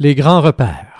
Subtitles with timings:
[0.00, 0.93] Les grands repères.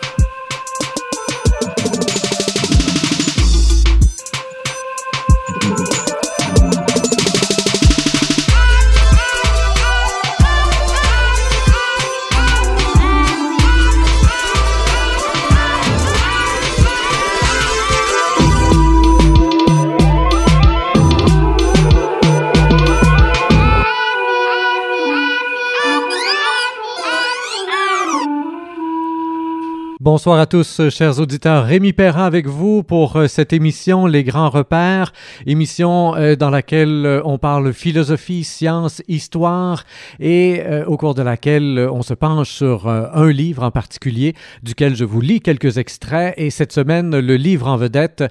[30.05, 31.65] Bonsoir à tous, chers auditeurs.
[31.65, 35.15] Rémi Perrin avec vous pour euh, cette émission Les Grands Repères,
[35.47, 39.85] émission euh, dans laquelle euh, on parle philosophie, science, histoire
[40.21, 45.07] et au cours de laquelle on se penche sur un livre en particulier duquel je
[45.07, 46.35] vous lis quelques extraits.
[46.37, 48.25] Et cette semaine, le livre en vedette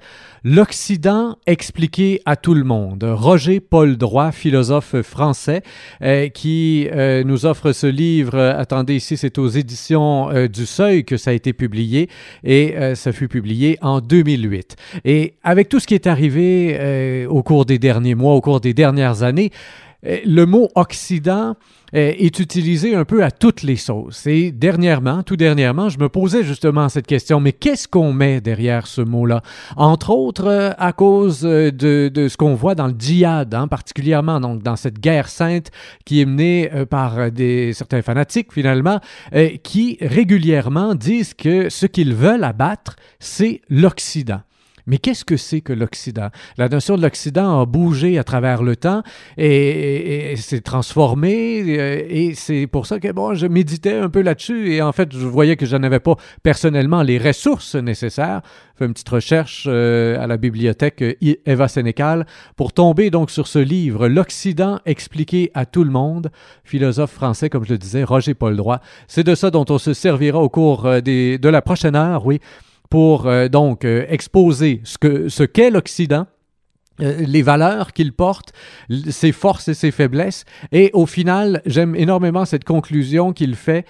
[0.45, 3.05] L'Occident expliqué à tout le monde.
[3.05, 5.63] Roger Paul Droit, philosophe français,
[6.02, 8.38] euh, qui euh, nous offre ce livre.
[8.38, 12.09] Attendez, ici, c'est aux éditions euh, du Seuil que ça a été publié
[12.43, 14.75] et ça fut publié en 2008.
[15.05, 18.73] Et avec tout ce qui est arrivé au cours des derniers mois, au cours des
[18.73, 19.52] dernières années,
[20.04, 21.56] le mot Occident
[21.96, 24.26] euh, est utilisé un peu à toutes les sauces.
[24.26, 28.88] Et dernièrement, tout dernièrement, je me posais justement cette question, mais qu'est-ce qu'on met derrière
[28.88, 29.44] ce mot-là?
[29.78, 34.40] Entre autres, euh, à cause euh, de, ce qu'on voit dans le djihad, hein, particulièrement
[34.40, 35.70] donc, dans cette guerre sainte
[36.04, 39.00] qui est menée par des, certains fanatiques, finalement,
[39.64, 44.42] qui régulièrement disent que ce qu'ils veulent abattre, c'est l'Occident.
[44.86, 46.30] Mais qu'est-ce que c'est que l'Occident?
[46.58, 49.03] La notion de l'Occident a bougé à travers le temps
[49.38, 51.64] et, s'est transformée.
[51.80, 55.14] Euh, et c'est pour ça que bon, je méditais un peu là-dessus et en fait,
[55.14, 58.42] je voyais que je n'avais pas personnellement les ressources nécessaires.
[58.78, 62.25] Fait une petite recherche euh, à la bibliothèque euh, Eva Sénécal
[62.58, 66.31] pour tomber donc sur ce livre, L'Occident expliqué à tout le monde,
[66.64, 68.80] philosophe français, comme je le disais, Roger Paul Droit.
[69.08, 72.40] C'est de ça dont on se servira au cours de la prochaine heure, oui
[72.94, 76.27] pour euh, donc euh, exposer ce que ce qu'est l'Occident,
[77.02, 78.53] euh, les valeurs qu'il porte,
[79.09, 80.45] ses forces et ses faiblesses.
[80.72, 83.88] Et au final, j'aime énormément cette conclusion qu'il fait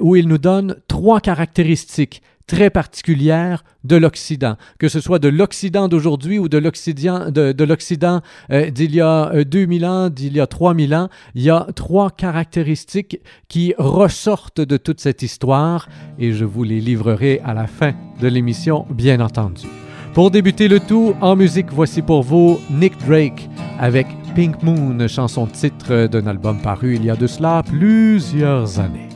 [0.00, 5.88] où il nous donne trois caractéristiques très particulière de l'Occident, que ce soit de l'Occident
[5.88, 8.20] d'aujourd'hui ou de l'Occident de, l'Occident
[8.50, 11.66] euh, d'il y a 2000 euh, ans, d'il y a 3000 ans, il y a
[11.74, 17.66] trois caractéristiques qui ressortent de toute cette histoire et je vous les livrerai à la
[17.66, 19.66] fin de l'émission, bien entendu.
[20.14, 25.46] Pour débuter le tout en musique, voici pour vous Nick Drake avec Pink Moon, chanson
[25.46, 29.08] titre d'un album paru il y a de cela plusieurs années.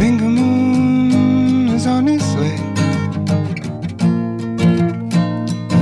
[0.00, 2.56] Finger moon is on its way.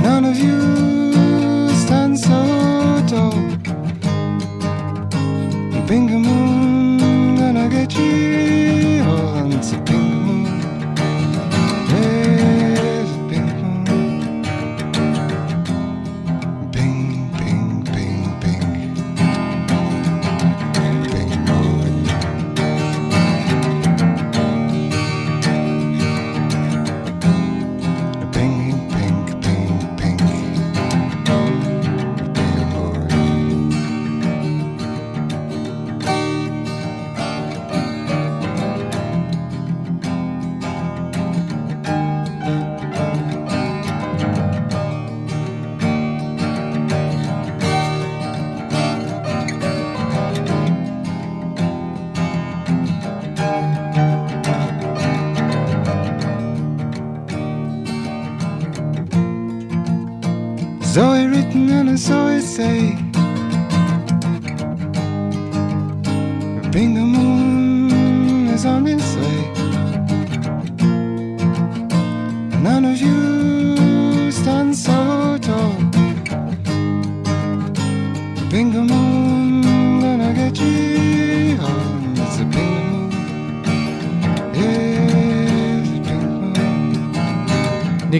[0.03, 2.41] None of you stand so
[3.07, 3.31] tall.
[5.87, 8.68] Finger moon gonna get you.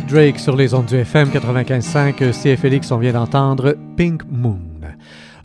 [0.10, 4.60] Drake sur les ondes du FM 95.5 CFLX, on vient d'entendre Pink Moon.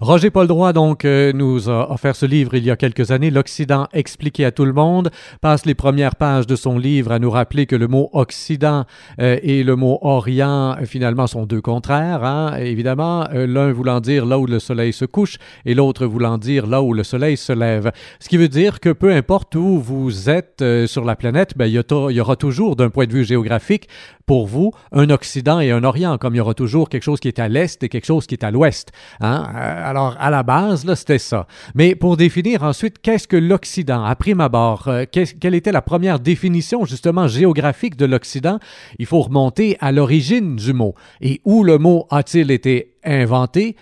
[0.00, 3.30] Roger Paul Droit, donc, euh, nous a offert ce livre il y a quelques années,
[3.30, 7.30] L'Occident expliqué à tout le monde, passe les premières pages de son livre à nous
[7.30, 8.84] rappeler que le mot Occident
[9.18, 12.22] euh, et le mot Orient, finalement, sont deux contraires.
[12.22, 12.56] Hein.
[12.58, 16.66] Évidemment, euh, l'un voulant dire là où le soleil se couche et l'autre voulant dire
[16.66, 17.90] là où le soleil se lève.
[18.18, 21.72] Ce qui veut dire que peu importe où vous êtes sur la planète, ben, il,
[21.72, 23.88] y, aura toujours, d'un point de vue géographique,
[24.26, 27.28] pour vous, un Occident et un Orient, comme il y aura toujours quelque chose qui
[27.28, 28.92] est à l'Est et quelque chose qui est à l'Ouest.
[29.20, 29.42] Hein?
[29.54, 31.46] Alors, à la base, là, c'était ça.
[31.74, 36.20] Mais pour définir ensuite qu'est-ce que l'Occident, à prime abord, euh, quelle était la première
[36.20, 38.58] définition justement géographique de l'Occident,
[38.98, 40.94] il faut remonter à l'origine du mot.
[41.20, 43.76] Et où le mot a-t-il été inventé?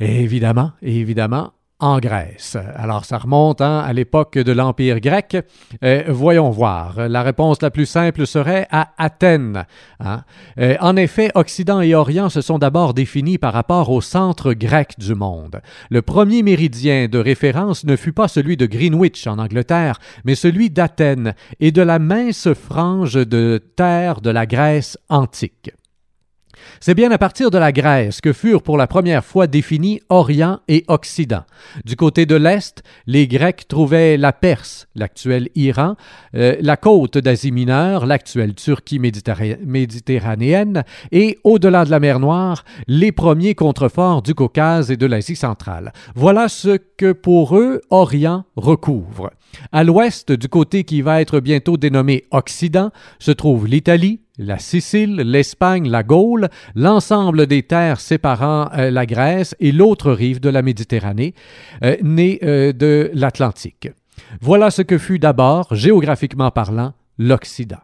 [0.00, 1.52] évidemment, évidemment,
[1.84, 2.56] en Grèce.
[2.76, 5.36] Alors ça remonte hein, à l'époque de l'Empire grec.
[5.84, 7.10] Euh, voyons voir.
[7.10, 9.66] La réponse la plus simple serait à Athènes.
[10.00, 10.24] Hein.
[10.58, 14.94] Euh, en effet, Occident et Orient se sont d'abord définis par rapport au centre grec
[14.96, 15.60] du monde.
[15.90, 20.70] Le premier méridien de référence ne fut pas celui de Greenwich en Angleterre, mais celui
[20.70, 25.70] d'Athènes et de la mince frange de terre de la Grèce antique.
[26.80, 30.60] C'est bien à partir de la Grèce que furent pour la première fois définis Orient
[30.68, 31.42] et Occident.
[31.84, 35.96] Du côté de l'Est, les Grecs trouvaient la Perse, l'actuel Iran,
[36.34, 43.12] euh, la côte d'Asie mineure, l'actuelle Turquie méditerranéenne, et au-delà de la mer Noire, les
[43.12, 45.92] premiers contreforts du Caucase et de l'Asie centrale.
[46.14, 49.30] Voilà ce que pour eux Orient recouvre.
[49.72, 55.16] À l'ouest, du côté qui va être bientôt dénommé Occident, se trouve l'Italie, la Sicile,
[55.16, 60.62] l'Espagne, la Gaule, l'ensemble des terres séparant euh, la Grèce et l'autre rive de la
[60.62, 61.34] Méditerranée,
[61.84, 63.88] euh, née euh, de l'Atlantique.
[64.40, 67.78] Voilà ce que fut d'abord, géographiquement parlant, l'Occident.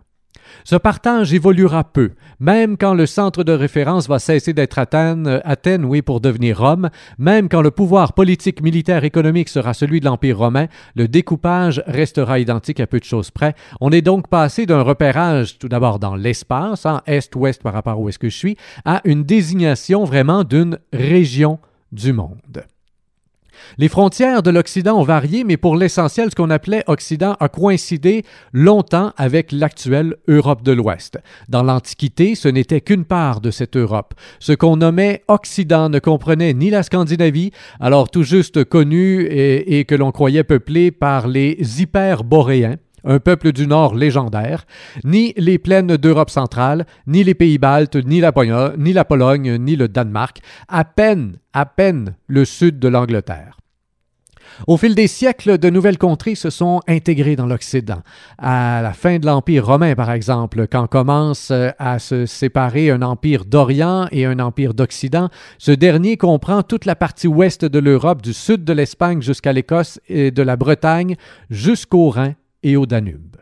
[0.64, 5.84] Ce partage évoluera peu, même quand le centre de référence va cesser d'être Athènes, Athènes,
[5.84, 10.38] oui, pour devenir Rome, même quand le pouvoir politique, militaire, économique sera celui de l'Empire
[10.38, 13.54] romain, le découpage restera identique à peu de choses près.
[13.80, 18.08] On est donc passé d'un repérage tout d'abord dans l'espace, en est-ouest par rapport où
[18.08, 21.58] est-ce que je suis, à une désignation vraiment d'une région
[21.92, 22.64] du monde.
[23.78, 28.24] Les frontières de l'Occident ont varié, mais pour l'essentiel, ce qu'on appelait Occident a coïncidé
[28.52, 31.18] longtemps avec l'actuelle Europe de l'Ouest.
[31.48, 34.14] Dans l'Antiquité, ce n'était qu'une part de cette Europe.
[34.38, 39.94] Ce qu'on nommait Occident ne comprenait ni la Scandinavie, alors tout juste connue et, que
[39.94, 44.66] l'on croyait peuplée par les hyperboréens, un peuple du Nord légendaire,
[45.04, 49.56] ni les plaines d'Europe centrale, ni les pays baltes, ni la, Pologne, ni la Pologne,
[49.58, 53.60] ni le Danemark, à peine, à peine le sud de l'Angleterre.
[54.66, 58.02] Au fil des siècles, de nouvelles contrées se sont intégrées dans l'Occident.
[58.38, 63.02] À la fin de l'Empire romain, par exemple, quand commence euh, à se séparer un
[63.02, 68.22] empire d'Orient et un empire d'Occident, ce dernier comprend toute la partie ouest de l'Europe,
[68.22, 71.16] du sud de l'Espagne jusqu'à l'Écosse et de la Bretagne
[71.48, 73.36] jusqu'au Rhin et au Danube.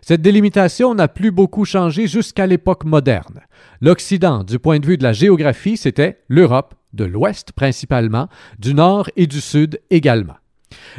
[0.00, 3.40] Cette délimitation n'a plus beaucoup changé jusqu'à l'époque moderne.
[3.80, 8.28] L'Occident, du point de vue de la géographie, c'était l'Europe, de l'Ouest principalement,
[8.58, 10.36] du Nord et du Sud également.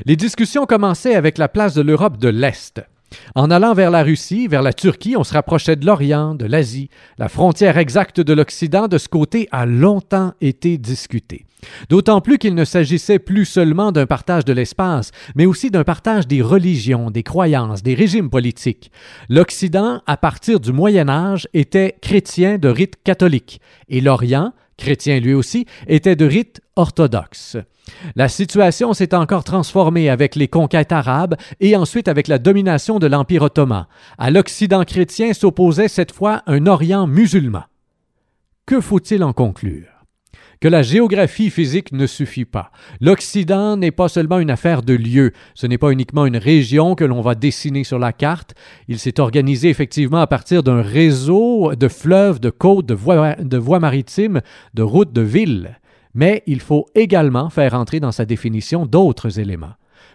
[0.05, 2.81] Les discussions commençaient avec la place de l'Europe de l'Est.
[3.35, 6.89] En allant vers la Russie, vers la Turquie, on se rapprochait de l'Orient, de l'Asie.
[7.17, 11.45] La frontière exacte de l'Occident de ce côté a longtemps été discutée.
[11.89, 16.27] D'autant plus qu'il ne s'agissait plus seulement d'un partage de l'espace, mais aussi d'un partage
[16.27, 18.91] des religions, des croyances, des régimes politiques.
[19.29, 25.33] L'Occident, à partir du Moyen Âge, était chrétien de rite catholique, et l'Orient, chrétien lui
[25.33, 27.57] aussi, était de rite orthodoxe.
[28.15, 33.07] La situation s'est encore transformée avec les conquêtes arabes et ensuite avec la domination de
[33.07, 33.87] l'Empire ottoman.
[34.17, 37.63] À l'Occident chrétien s'opposait cette fois un Orient musulman.
[38.65, 39.92] Que faut-il en conclure?
[40.63, 42.71] Que la géographie physique ne suffit pas.
[43.01, 47.03] L'Occident n'est pas seulement une affaire de lieu, ce n'est pas uniquement une région que
[47.03, 48.55] l'on va dessiner sur la carte,
[48.87, 53.57] il s'est organisé effectivement à partir d'un réseau de fleuves, de côtes, de voies, de
[53.57, 54.39] voies maritimes,
[54.73, 55.81] de routes, de villes.
[56.13, 59.73] Mais il faut également faire entrer dans sa définition d'autres éléments.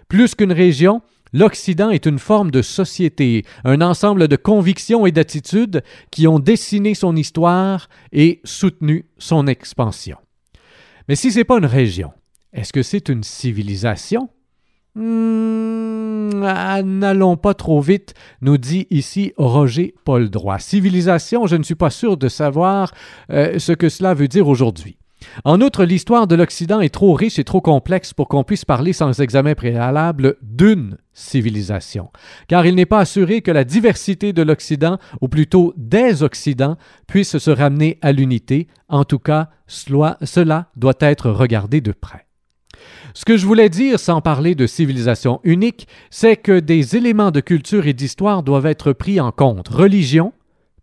[0.09, 1.03] Plus qu'une région,
[1.35, 6.95] L'Occident est une forme de société, un ensemble de convictions et d'attitudes qui ont dessiné
[6.95, 10.17] son histoire et soutenu son expansion.
[11.09, 12.13] Mais si ce n'est pas une région,
[12.53, 14.29] est-ce que c'est une civilisation?
[14.95, 16.29] Hmm,
[16.85, 20.59] n'allons pas trop vite, nous dit ici Roger Paul Droit.
[20.59, 22.93] Civilisation, je ne suis pas sûr de savoir
[23.31, 24.99] euh, ce que cela veut dire aujourd'hui.
[25.45, 28.93] En outre, l'histoire de l'Occident est trop riche et trop complexe pour qu'on puisse parler
[28.93, 32.11] sans examen préalable d'une civilisation,
[32.47, 37.39] car il n'est pas assuré que la diversité de l'Occident, ou plutôt des Occidents, puisse
[37.39, 38.69] se ramener à l'unité.
[38.89, 42.27] En tout cas, cela doit être regardé de près.
[43.15, 47.41] Ce que je voulais dire sans parler de civilisation unique, c'est que des éléments de
[47.41, 49.69] culture et d'histoire doivent être pris en compte.
[49.69, 50.33] Religion,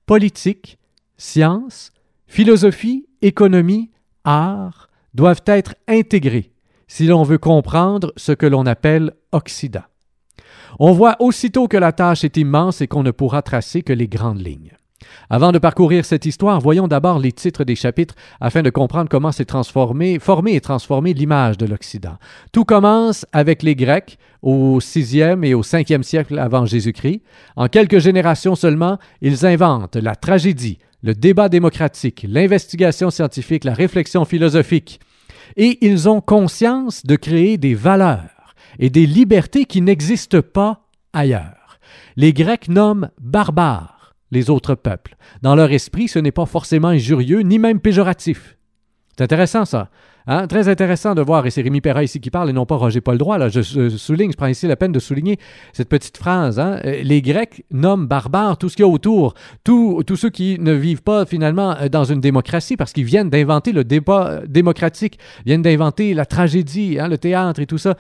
[0.06, 0.78] politique,
[1.18, 1.92] science,
[2.28, 3.92] philosophie, économie,
[4.26, 6.52] art doivent être intégrés
[6.88, 9.84] si l'on veut comprendre ce que l'on appelle Occident.
[10.80, 14.08] On voit aussitôt que la tâche est immense et qu'on ne pourra tracer que les
[14.08, 14.74] grandes lignes.
[15.30, 19.32] Avant de parcourir cette histoire, voyons d'abord les titres des chapitres afin de comprendre comment
[19.32, 22.18] s'est transformé, formé et transformé l'image de l'Occident.
[22.52, 27.22] Tout commence avec les Grecs au 6e et au 5e siècle avant Jésus-Christ.
[27.56, 34.26] En quelques générations seulement, ils inventent la tragédie, le débat démocratique, l'investigation scientifique, la réflexion
[34.26, 35.00] philosophique.
[35.56, 41.78] Et ils ont conscience de créer des valeurs et des libertés qui n'existent pas ailleurs.
[42.16, 45.16] Les Grecs nomment barbares les autres peuples.
[45.44, 48.58] Dans leur esprit, ce n'est pas forcément injurieux ni même péjoratif.
[49.16, 49.92] C'est intéressant ça.
[50.28, 50.48] Hein?
[50.48, 53.02] Très intéressant de voir, et c'est Rémi Perra ici qui parle et non pas Roger
[53.02, 53.38] Paul Droit.
[53.38, 53.50] Là.
[53.50, 55.38] Je, souligne, je prends ici la peine de souligner
[55.72, 56.60] cette petite phrase.
[56.60, 56.80] Hein?
[56.84, 60.74] Euh, les Grecs nomment barbares tout ce qu'il y a autour, tous ceux qui ne
[60.74, 65.20] vivent pas finalement euh, dans une démocratie parce qu'ils viennent d'inventer le débat euh, démocratique,
[65.46, 67.96] viennent d'inventer la tragédie, hein, le théâtre et tout ça,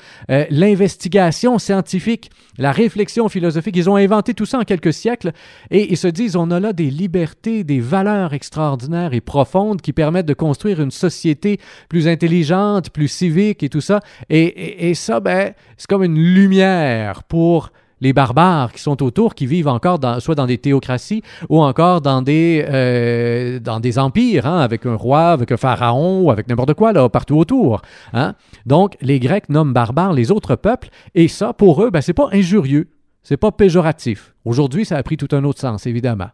[0.50, 3.76] l'investigation scientifique, la réflexion philosophique.
[3.78, 5.32] Ils ont inventé tout ça en quelques siècles
[5.70, 9.94] et ils se disent on a là des libertés, des valeurs extraordinaires et profondes qui
[9.94, 14.00] permettent de construire une société plus intelligente, plus civique et tout ça.
[14.30, 19.68] Et, ça, ben, c'est comme une lumière pour les barbares qui sont autour, qui vivent
[19.68, 24.60] encore dans, soit dans des théocraties ou encore dans des, euh, dans des empires, hein,
[24.60, 27.82] avec un roi, avec un pharaon ou avec n'importe quoi là, partout autour.
[28.14, 28.36] Hein.
[28.66, 32.30] Donc, les Grecs nomment barbares les autres peuples et ça, pour eux, ben, c'est pas
[32.32, 32.90] injurieux,
[33.24, 34.34] c'est pas péjoratif.
[34.44, 36.30] Aujourd'hui, ça a pris tout un autre sens, évidemment.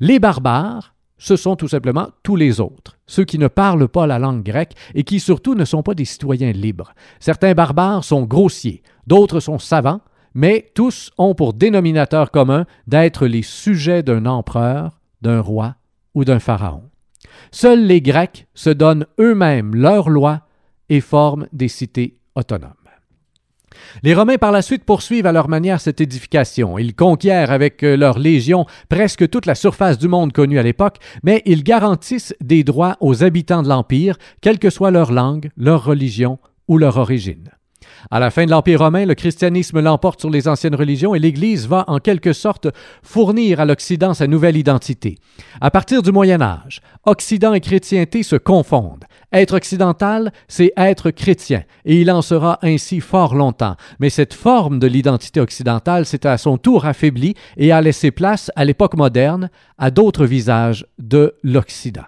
[0.00, 4.18] Les barbares, ce sont tout simplement tous les autres, ceux qui ne parlent pas la
[4.18, 6.94] langue grecque et qui surtout ne sont pas des citoyens libres.
[7.20, 10.00] Certains barbares sont grossiers, d'autres sont savants,
[10.34, 15.76] mais tous ont pour dénominateur commun d'être les sujets d'un empereur, d'un roi
[16.14, 16.82] ou d'un pharaon.
[17.50, 20.42] Seuls les Grecs se donnent eux-mêmes leurs lois
[20.88, 22.85] et forment des cités autonomes.
[24.02, 26.78] Les Romains par la suite poursuivent à leur manière cette édification.
[26.78, 30.98] Ils conquièrent avec euh, leur légion presque toute la surface du monde connue à l'époque,
[31.22, 35.84] mais ils garantissent des droits aux habitants de l'Empire, quelle que soit leur langue, leur
[35.84, 37.50] religion ou leur origine.
[38.10, 41.66] À la fin de l'Empire romain, le christianisme l'emporte sur les anciennes religions et l'Église
[41.66, 42.68] va en quelque sorte
[43.02, 45.18] fournir à l'Occident sa nouvelle identité.
[45.60, 49.04] À partir du Moyen Âge, Occident et chrétienté se confondent.
[49.32, 53.76] Être occidental, c'est être chrétien, et il en sera ainsi fort longtemps.
[53.98, 58.50] Mais cette forme de l'identité occidentale s'est à son tour affaiblie et a laissé place,
[58.54, 62.06] à l'époque moderne, à d'autres visages de l'Occident.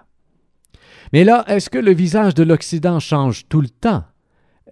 [1.13, 4.05] Mais là, est-ce que le visage de l'Occident change tout le temps?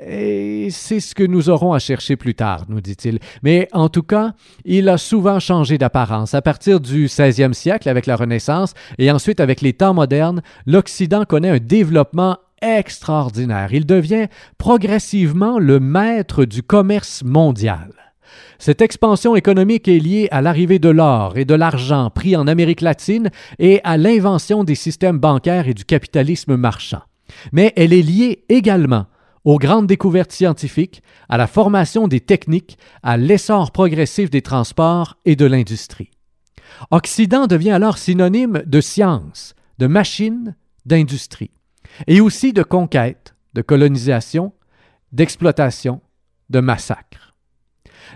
[0.01, 3.19] Et c'est ce que nous aurons à chercher plus tard, nous dit-il.
[3.43, 4.35] Mais en tout cas,
[4.65, 6.35] il a souvent changé d'apparence.
[6.35, 11.25] À partir du 16e siècle, avec la Renaissance, et ensuite avec les temps modernes, l'Occident
[11.25, 13.73] connaît un développement extraordinaire.
[13.73, 14.27] Il devient
[14.59, 17.91] progressivement le maître du commerce mondial.
[18.59, 22.81] Cette expansion économique est liée à l'arrivée de l'or et de l'argent pris en Amérique
[22.81, 27.03] latine et à l'invention des systèmes bancaires et du capitalisme marchand.
[27.53, 29.07] Mais elle est liée également
[29.47, 35.37] aux grandes découvertes scientifiques, à la formation des techniques, à l'essor progressif des transports et
[35.37, 36.11] de l'industrie.
[36.91, 41.53] Occident devient alors synonyme de science, de machine, d'industrie,
[42.09, 44.53] et aussi de conquête, de colonisation,
[45.13, 46.01] d'exploitation,
[46.51, 47.35] de massacre.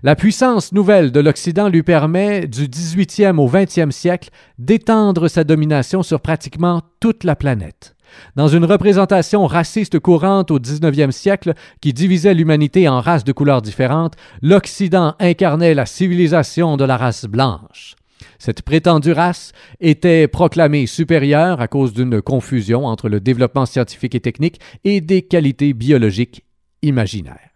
[0.02, 6.02] La puissance nouvelle de l'Occident lui permet, du 18e au 20e siècle, d'étendre sa domination
[6.02, 7.94] sur pratiquement toute la planète.
[8.37, 13.62] Dans une représentation raciste courante au XIXe siècle qui divisait l'humanité en races de couleurs
[13.62, 17.97] différentes, l'Occident incarnait la civilisation de la race blanche.
[18.38, 24.21] Cette prétendue race était proclamée supérieure à cause d'une confusion entre le développement scientifique et
[24.21, 26.45] technique et des qualités biologiques
[26.83, 27.50] imaginaires.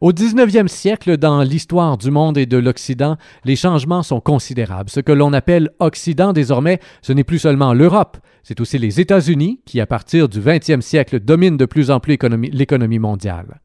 [0.00, 4.90] Au 19e siècle, dans l'histoire du monde et de l'Occident, les changements sont considérables.
[4.90, 9.60] Ce que l'on appelle Occident désormais, ce n'est plus seulement l'Europe, c'est aussi les États-Unis
[9.64, 12.16] qui, à partir du 20e siècle, dominent de plus en plus
[12.52, 13.60] l'économie mondiale.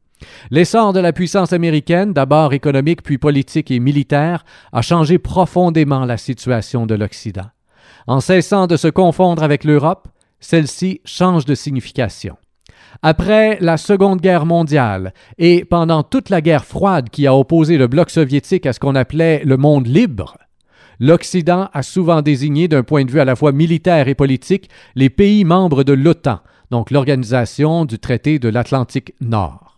[0.50, 6.16] L'essor de la puissance américaine, d'abord économique puis politique et militaire, a changé profondément la
[6.16, 7.50] situation de l'Occident.
[8.06, 10.08] En cessant de se confondre avec l'Europe,
[10.40, 12.36] celle-ci change de signification.
[13.02, 17.86] Après la Seconde Guerre mondiale et pendant toute la guerre froide qui a opposé le
[17.86, 20.38] bloc soviétique à ce qu'on appelait le monde libre,
[21.00, 25.10] l'Occident a souvent désigné d'un point de vue à la fois militaire et politique les
[25.10, 29.72] pays membres de l'OTAN, donc l'organisation du traité de l'Atlantique Nord.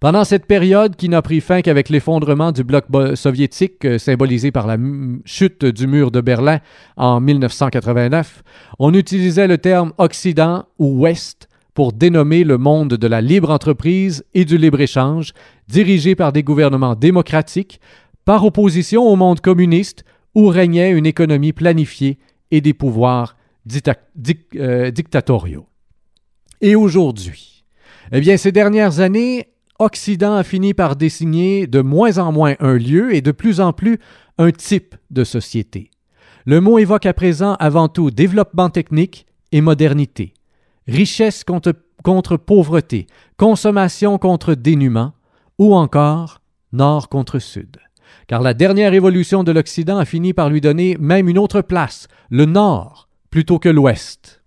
[0.00, 4.66] Pendant cette période qui n'a pris fin qu'avec l'effondrement du bloc soviétique euh, symbolisé par
[4.66, 4.76] la
[5.24, 6.58] chute du mur de Berlin
[6.96, 8.42] en 1989,
[8.78, 11.49] on utilisait le terme Occident ou Ouest
[11.80, 15.32] pour dénommer le monde de la libre entreprise et du libre-échange,
[15.66, 17.80] dirigé par des gouvernements démocratiques,
[18.26, 22.18] par opposition au monde communiste où régnait une économie planifiée
[22.50, 23.34] et des pouvoirs
[24.56, 25.68] euh, dictatoriaux.
[26.60, 27.64] Et aujourd'hui,
[28.12, 32.76] eh bien, ces dernières années, Occident a fini par désigner de moins en moins un
[32.76, 33.98] lieu et de plus en plus
[34.36, 35.90] un type de société.
[36.44, 40.34] Le mot évoque à présent avant tout développement technique et modernité,
[40.86, 43.06] richesse contre, pauvreté,
[43.36, 45.12] consommation contre dénuement,
[45.58, 46.40] ou encore
[46.72, 47.76] nord contre sud.
[48.26, 52.08] Car la dernière évolution de l'Occident a fini par lui donner même une autre place,
[52.30, 54.40] le nord, plutôt que l'ouest.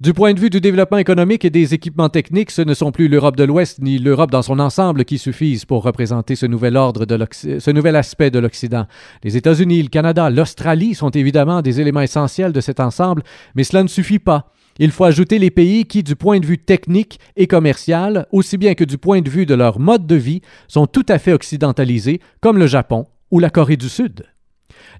[0.00, 3.08] Du point de vue du développement économique et des équipements techniques, ce ne sont plus
[3.08, 7.04] l'Europe de l'Ouest ni l'Europe dans son ensemble qui suffisent pour représenter ce nouvel ordre
[7.04, 8.86] de ce nouvel aspect de l'Occident.
[9.24, 13.24] Les États-Unis, le Canada, l'Australie sont évidemment des éléments essentiels de cet ensemble,
[13.56, 14.52] mais cela ne suffit pas.
[14.78, 18.74] Il faut ajouter les pays qui, du point de vue technique et commercial, aussi bien
[18.74, 22.20] que du point de vue de leur mode de vie, sont tout à fait occidentalisés,
[22.40, 24.24] comme le Japon ou la Corée du Sud.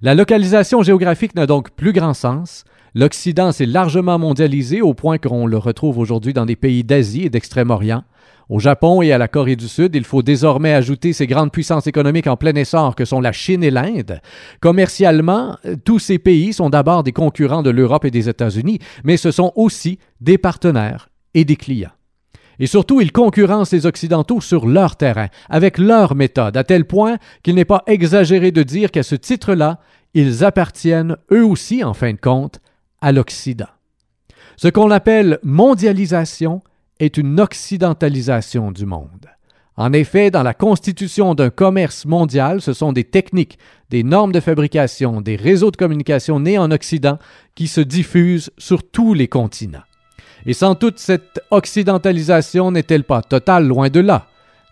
[0.01, 2.63] La localisation géographique n'a donc plus grand sens.
[2.95, 7.29] L'Occident s'est largement mondialisé au point qu'on le retrouve aujourd'hui dans des pays d'Asie et
[7.29, 8.03] d'Extrême-Orient.
[8.49, 11.85] Au Japon et à la Corée du Sud, il faut désormais ajouter ces grandes puissances
[11.85, 14.21] économiques en plein essor que sont la Chine et l'Inde.
[14.59, 15.55] Commercialement,
[15.85, 19.51] tous ces pays sont d'abord des concurrents de l'Europe et des États-Unis, mais ce sont
[19.55, 21.91] aussi des partenaires et des clients.
[22.59, 27.17] Et surtout, ils concurrencent les Occidentaux sur leur terrain, avec leur méthode, à tel point
[27.41, 29.79] qu'il n'est pas exagéré de dire qu'à ce titre-là,
[30.13, 32.59] ils appartiennent, eux aussi, en fin de compte,
[33.01, 33.69] à l'Occident.
[34.57, 36.61] Ce qu'on appelle mondialisation
[36.99, 39.27] est une occidentalisation du monde.
[39.77, 43.57] En effet, dans la constitution d'un commerce mondial, ce sont des techniques,
[43.89, 47.17] des normes de fabrication, des réseaux de communication nés en Occident
[47.55, 49.79] qui se diffusent sur tous les continents.
[50.45, 54.27] Et sans doute cette occidentalisation n'est-elle pas totale, loin de là.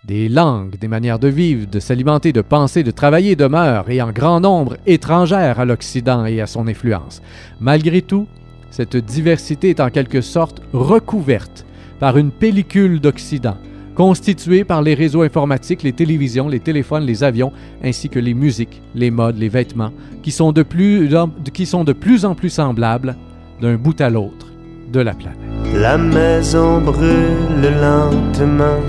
[0.06, 4.12] Des langues, des manières de vivre, de s'alimenter, de penser, de travailler demeurent, et en
[4.12, 7.22] grand nombre, étrangères à l'Occident et à son influence.
[7.60, 8.28] Malgré tout,
[8.72, 11.66] cette diversité est en quelque sorte recouverte
[12.00, 13.58] par une pellicule d'Occident,
[13.96, 17.52] constituée par les réseaux informatiques, les télévisions, les téléphones, les avions,
[17.84, 19.92] ainsi que les musiques, les modes, les vêtements,
[20.24, 21.10] qui sont de plus,
[21.54, 23.18] qui sont de plus en plus semblables
[23.60, 24.48] d'un bout à l'autre
[24.94, 28.82] la maison brûle lentement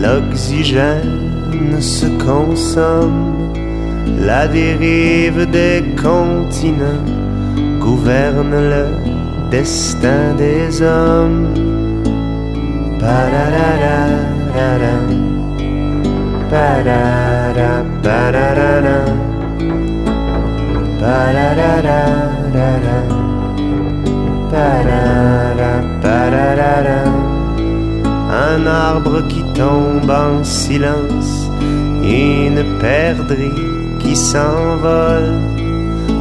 [0.00, 3.54] l'oxygène se consomme,
[4.20, 7.04] la dérive des continents
[7.80, 8.86] gouverne le
[9.50, 11.54] destin des hommes.
[29.28, 31.50] Qui tombe en silence,
[32.02, 33.62] une perdrix
[33.98, 35.32] qui s'envole.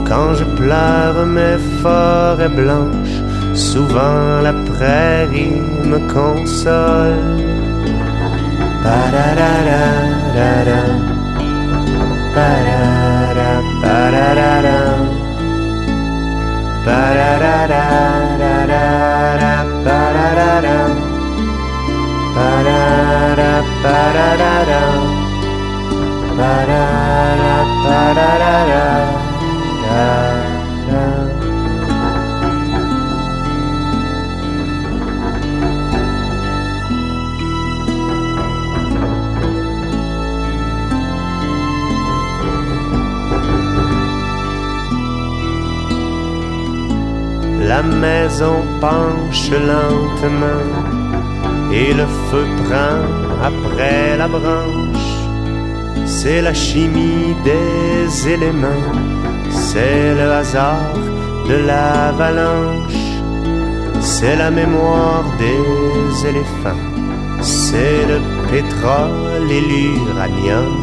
[0.07, 3.19] Quand je pleure mes forêts blanches,
[3.53, 7.47] souvent la prairie me console.
[47.67, 50.63] La maison penche lentement
[51.71, 52.99] et le feu prend
[53.49, 55.09] après la branche.
[56.05, 58.87] C'est la chimie des éléments,
[59.51, 60.93] c'est le hasard
[61.49, 63.03] de l'avalanche,
[63.99, 66.85] c'est la mémoire des éléphants,
[67.41, 68.19] c'est le
[68.51, 70.75] pétrole et l'uranium,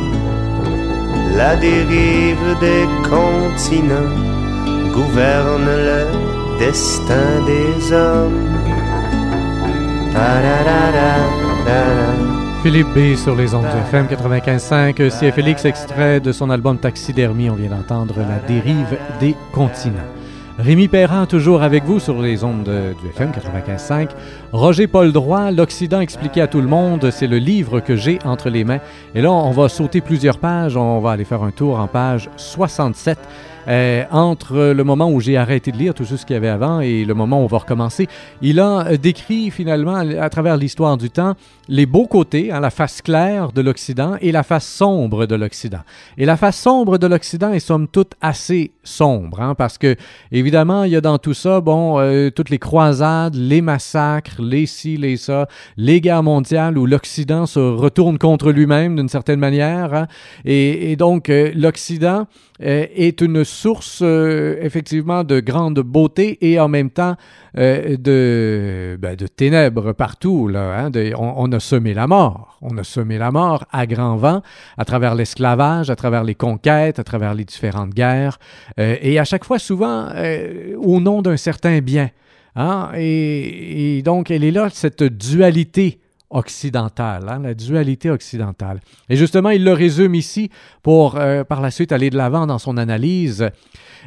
[1.37, 4.15] la dérive des continents
[4.95, 6.01] gouverne le
[6.59, 8.44] destin des hommes.
[12.63, 17.51] Philippe B sur les ondes de FM 95.5, c'est Félix, extrait de son album Taxidermie.
[17.51, 20.01] On vient d'entendre La dérive des continents.
[20.59, 22.71] Rémi Perrin, toujours avec vous sur les ondes
[23.03, 24.11] du FM 95.5.
[24.53, 28.51] Roger Paul Droit, L'Occident expliqué à tout le monde, c'est le livre que j'ai entre
[28.51, 28.79] les mains.
[29.17, 32.31] Et là, on va sauter plusieurs pages, on va aller faire un tour en page
[32.37, 33.19] 67.
[33.67, 36.81] Euh, entre le moment où j'ai arrêté de lire tout ce qu'il y avait avant
[36.81, 38.09] et le moment où on va recommencer,
[38.43, 41.35] il a euh, décrit finalement à travers l'histoire du temps
[41.69, 45.81] les beaux côtés, hein, la face claire de l'Occident et la face sombre de l'Occident.
[46.19, 49.97] Et la face sombre de l'Occident est somme toute assez sombre, hein, parce que
[50.31, 54.67] évidemment il y a dans tout ça, bon, euh, toutes les croisades, les massacres, les
[54.67, 55.49] ci, les ça,
[55.79, 60.07] les guerres mondiales où l'Occident se retourne contre lui-même d'une certaine manière, hein,
[60.45, 62.27] et, donc l'Occident
[62.61, 67.17] est une source euh, effectivement de grande beauté et en même temps
[67.57, 70.49] euh, de, ben, de ténèbres partout.
[70.49, 72.59] Là, hein, on, a semé la mort.
[72.61, 74.43] On a semé la mort à grand vent
[74.77, 78.39] à travers l'esclavage, à travers les conquêtes, à travers les différentes guerres,
[78.79, 80.09] euh, et à chaque fois souvent
[80.79, 82.11] au nom d'un certain bien.
[82.57, 85.99] Hein, et, et, donc, elle est là, cette dualité
[86.35, 88.81] occidentale, hein, la dualité occidentale.
[89.09, 90.51] Et justement, il le résume ici
[90.83, 93.49] pour euh, par la suite aller de l'avant dans son analyse.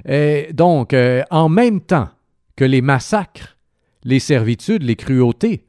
[0.08, 2.10] Et donc, euh, en même temps
[2.56, 3.58] que les massacres,
[4.04, 5.63] les servitudes, les cruautés,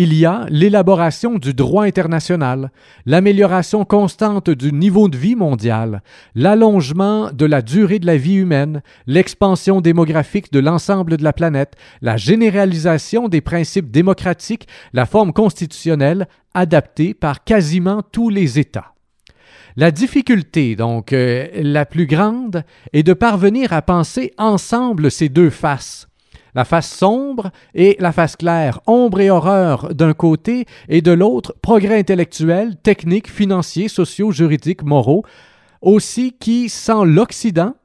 [0.00, 2.70] il y a l'élaboration du droit international,
[3.04, 6.04] l'amélioration constante du niveau de vie mondial,
[6.36, 11.74] l'allongement de la durée de la vie humaine, l'expansion démographique de l'ensemble de la planète,
[12.00, 18.94] la généralisation des principes démocratiques, la forme constitutionnelle adaptée par quasiment tous les États.
[19.74, 25.50] La difficulté, donc, euh, la plus grande, est de parvenir à penser ensemble ces deux
[25.50, 26.07] faces,
[26.58, 31.54] la face sombre et la face claire, ombre et horreur d'un côté et de l'autre,
[31.62, 35.22] progrès intellectuel, technique, financier, sociaux, juridiques, moraux,
[35.82, 37.76] aussi qui, sans l'Occident,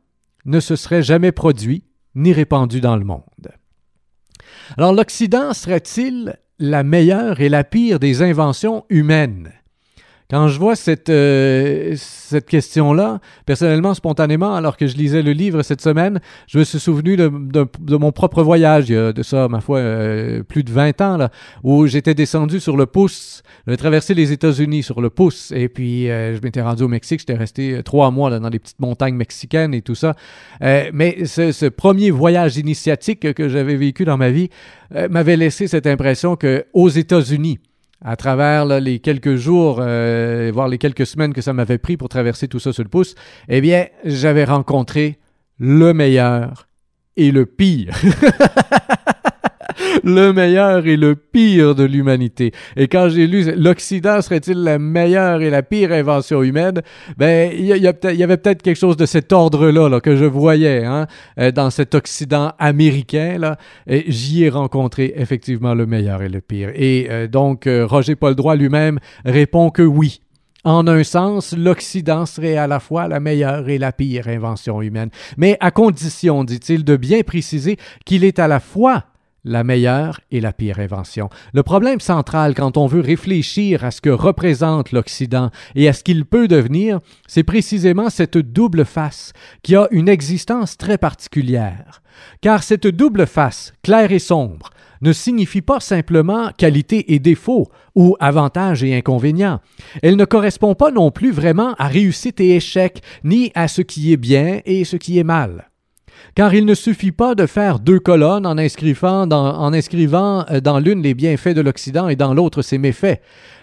[0.45, 1.83] ne se serait jamais produit
[2.15, 3.51] ni répandu dans le monde.
[4.75, 9.51] Alors l'Occident serait-il la meilleure et la pire des inventions humaines?
[10.33, 15.61] Quand je vois cette, euh, cette question-là, personnellement, spontanément, alors que je lisais le livre
[15.61, 19.21] cette semaine, je me suis souvenu de, de, mon propre voyage, il y a de
[19.21, 21.29] ça, ma foi, euh, plus de 20 ans, là,
[21.61, 26.09] où j'étais descendu sur le pouce, j'avais traversé les États-Unis sur le pouce, et puis
[26.09, 29.15] euh, je m'étais rendu au Mexique, j'étais resté trois mois là, dans les petites montagnes
[29.15, 30.15] mexicaines et tout ça.
[30.61, 34.49] mais ce, ce, premier voyage initiatique que j'avais vécu dans ma vie
[35.11, 37.59] m'avait laissé cette impression que aux États-Unis,
[38.03, 42.09] à travers les quelques jours, euh, voire les quelques semaines que ça m'avait pris pour
[42.09, 43.15] traverser tout ça sur le pouce,
[43.47, 45.19] eh bien, j'avais rencontré
[45.57, 46.67] le meilleur
[47.15, 47.95] et le pire.
[50.03, 52.51] le meilleur et le pire de l'humanité.
[52.75, 56.81] Et quand j'ai lu l'Occident serait-il la meilleure et la pire invention humaine,
[57.17, 61.07] ben il y, avait peut-être quelque chose de cet ordre-là là, que je voyais hein,
[61.39, 63.57] euh, dans cet Occident américain là.
[63.87, 66.71] J'y ai rencontré effectivement le meilleur et le pire.
[66.75, 70.19] Et euh, donc euh, Roger Paul Droit lui-même répond que oui.
[70.65, 75.09] En un sens, l'Occident serait à la fois la meilleure et la pire invention humaine,
[75.35, 79.03] mais à condition, dit-il, de bien préciser qu'il est à la fois
[79.43, 81.29] la meilleure et la pire invention.
[81.53, 86.03] Le problème central quand on veut réfléchir à ce que représente l'Occident et à ce
[86.03, 92.01] qu'il peut devenir, c'est précisément cette double face qui a une existence très particulière.
[92.41, 94.69] Car cette double face, claire et sombre,
[95.01, 99.59] ne signifie pas simplement qualité et défaut ou avantages et inconvénients.
[100.01, 104.13] Elle ne correspond pas non plus vraiment à réussite et échec, ni à ce qui
[104.13, 105.69] est bien et ce qui est mal
[106.35, 111.13] car il ne suffit pas de faire deux colonnes en inscrivant euh, dans l'une les
[111.13, 113.21] bienfaits de l'Occident et dans l'autre ses méfaits.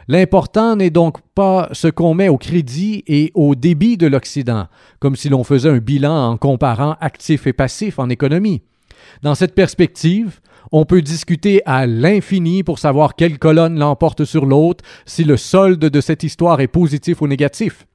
[0.09, 4.67] L'important n'est donc pas ce qu'on met au crédit et au débit de l'Occident,
[4.99, 8.63] comme si l'on faisait un bilan en comparant actifs et passifs en économie.
[9.23, 10.41] Dans cette perspective,
[10.73, 15.79] on peut discuter à l'infini pour savoir quelle colonne l'emporte sur l'autre, si le solde
[15.81, 17.87] de cette histoire est positif ou négatif.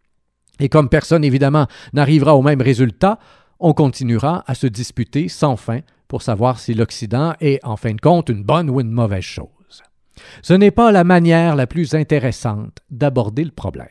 [0.60, 3.20] Et comme personne évidemment n'arrivera au même résultat,
[3.66, 8.00] on continuera à se disputer sans fin pour savoir si l'Occident est en fin de
[8.00, 9.82] compte une bonne ou une mauvaise chose.
[10.44, 13.88] Ce n'est pas la manière la plus intéressante d'aborder le problème.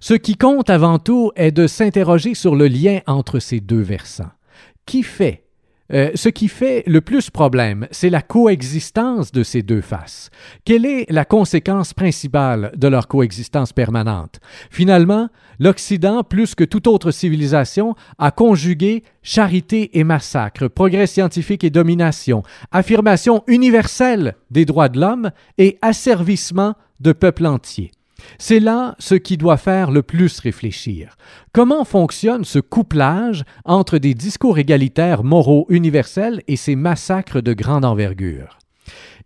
[0.00, 4.32] Ce qui compte avant tout est de s'interroger sur le lien entre ces deux versants.
[4.86, 5.44] Qui fait
[5.92, 10.30] euh, ce qui fait le plus problème, c'est la coexistence de ces deux faces.
[10.66, 14.38] Quelle est la conséquence principale de leur coexistence permanente?
[14.70, 21.70] Finalement, l'Occident, plus que toute autre civilisation, a conjugué charité et massacre, progrès scientifique et
[21.70, 22.42] domination,
[22.72, 27.90] affirmation universelle des droits de l'homme et asservissement de peuples entiers.
[28.38, 31.16] C'est là ce qui doit faire le plus réfléchir.
[31.52, 37.84] Comment fonctionne ce couplage entre des discours égalitaires moraux universels et ces massacres de grande
[37.84, 38.58] envergure?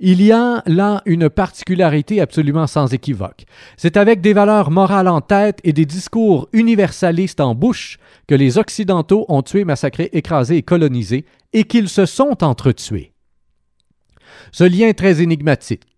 [0.01, 3.45] Il y a là une particularité absolument sans équivoque.
[3.77, 8.59] C'est avec des valeurs morales en tête et des discours universalistes en bouche que les
[8.59, 13.13] Occidentaux ont tué, massacré, écrasé et colonisé, et qu'ils se sont entretués.
[14.51, 15.92] Ce lien très énigmatique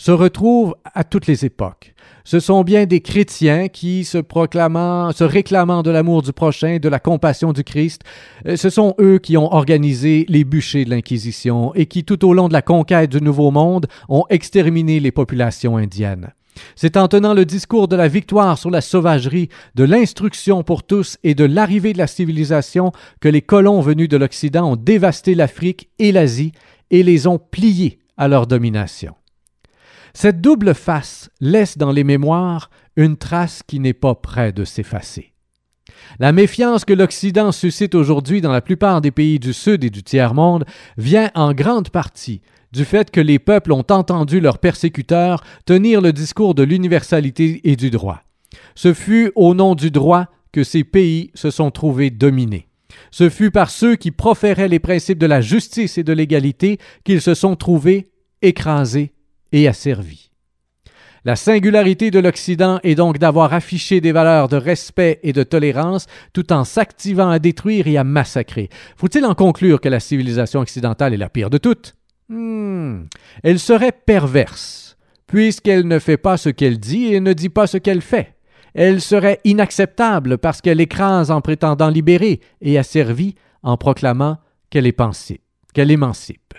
[0.00, 1.92] se retrouve à toutes les époques.
[2.24, 6.88] Ce sont bien des chrétiens qui, se proclamant, se réclamant de l'amour du prochain, de
[6.88, 8.00] la compassion du Christ,
[8.46, 12.32] euh, ce sont eux qui ont organisé les bûchers de l'Inquisition et qui, tout au
[12.32, 16.32] long de la conquête du Nouveau Monde, ont exterminé les populations indiennes.
[16.76, 21.18] C'est en tenant le discours de la victoire sur la sauvagerie, de l'instruction pour tous
[21.24, 25.90] et de l'arrivée de la civilisation que les colons venus de l'Occident ont dévasté l'Afrique
[25.98, 26.52] et l'Asie
[26.90, 29.14] et les ont pliés à leur domination.
[30.14, 35.32] Cette double face laisse dans les mémoires une trace qui n'est pas près de s'effacer.
[36.18, 40.02] La méfiance que l'Occident suscite aujourd'hui dans la plupart des pays du Sud et du
[40.02, 40.64] tiers-monde
[40.96, 42.40] vient en grande partie
[42.72, 47.76] du fait que les peuples ont entendu leurs persécuteurs tenir le discours de l'universalité et
[47.76, 48.22] du droit.
[48.74, 52.68] Ce fut au nom du droit que ces pays se sont trouvés dominés.
[53.10, 57.20] Ce fut par ceux qui proféraient les principes de la justice et de l'égalité qu'ils
[57.20, 58.10] se sont trouvés
[58.42, 59.12] écrasés
[59.52, 60.30] et asservi.
[61.24, 66.06] La singularité de l'Occident est donc d'avoir affiché des valeurs de respect et de tolérance
[66.32, 68.70] tout en s'activant à détruire et à massacrer.
[68.96, 71.94] Faut-il en conclure que la civilisation occidentale est la pire de toutes?
[72.30, 73.02] Hmm.
[73.42, 77.76] Elle serait perverse, puisqu'elle ne fait pas ce qu'elle dit et ne dit pas ce
[77.76, 78.36] qu'elle fait.
[78.72, 84.38] Elle serait inacceptable parce qu'elle écrase en prétendant libérer et asservit en proclamant
[84.70, 85.42] qu'elle est pensée,
[85.74, 86.54] qu'elle émancipe.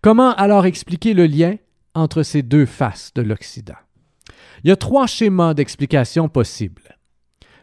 [0.00, 1.56] Comment alors expliquer le lien
[1.94, 3.74] entre ces deux faces de l'Occident.
[4.64, 6.96] Il y a trois schémas d'explication possibles.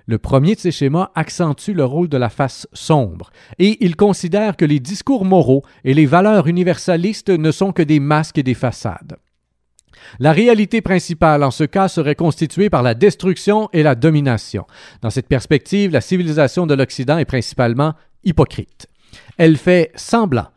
[0.05, 4.57] Le premier de ces schémas accentue le rôle de la face sombre, et il considère
[4.57, 8.55] que les discours moraux et les valeurs universalistes ne sont que des masques et des
[8.55, 9.17] façades.
[10.17, 14.65] La réalité principale en ce cas serait constituée par la destruction et la domination.
[15.01, 18.87] Dans cette perspective, la civilisation de l'Occident est principalement hypocrite.
[19.37, 20.47] Elle fait semblant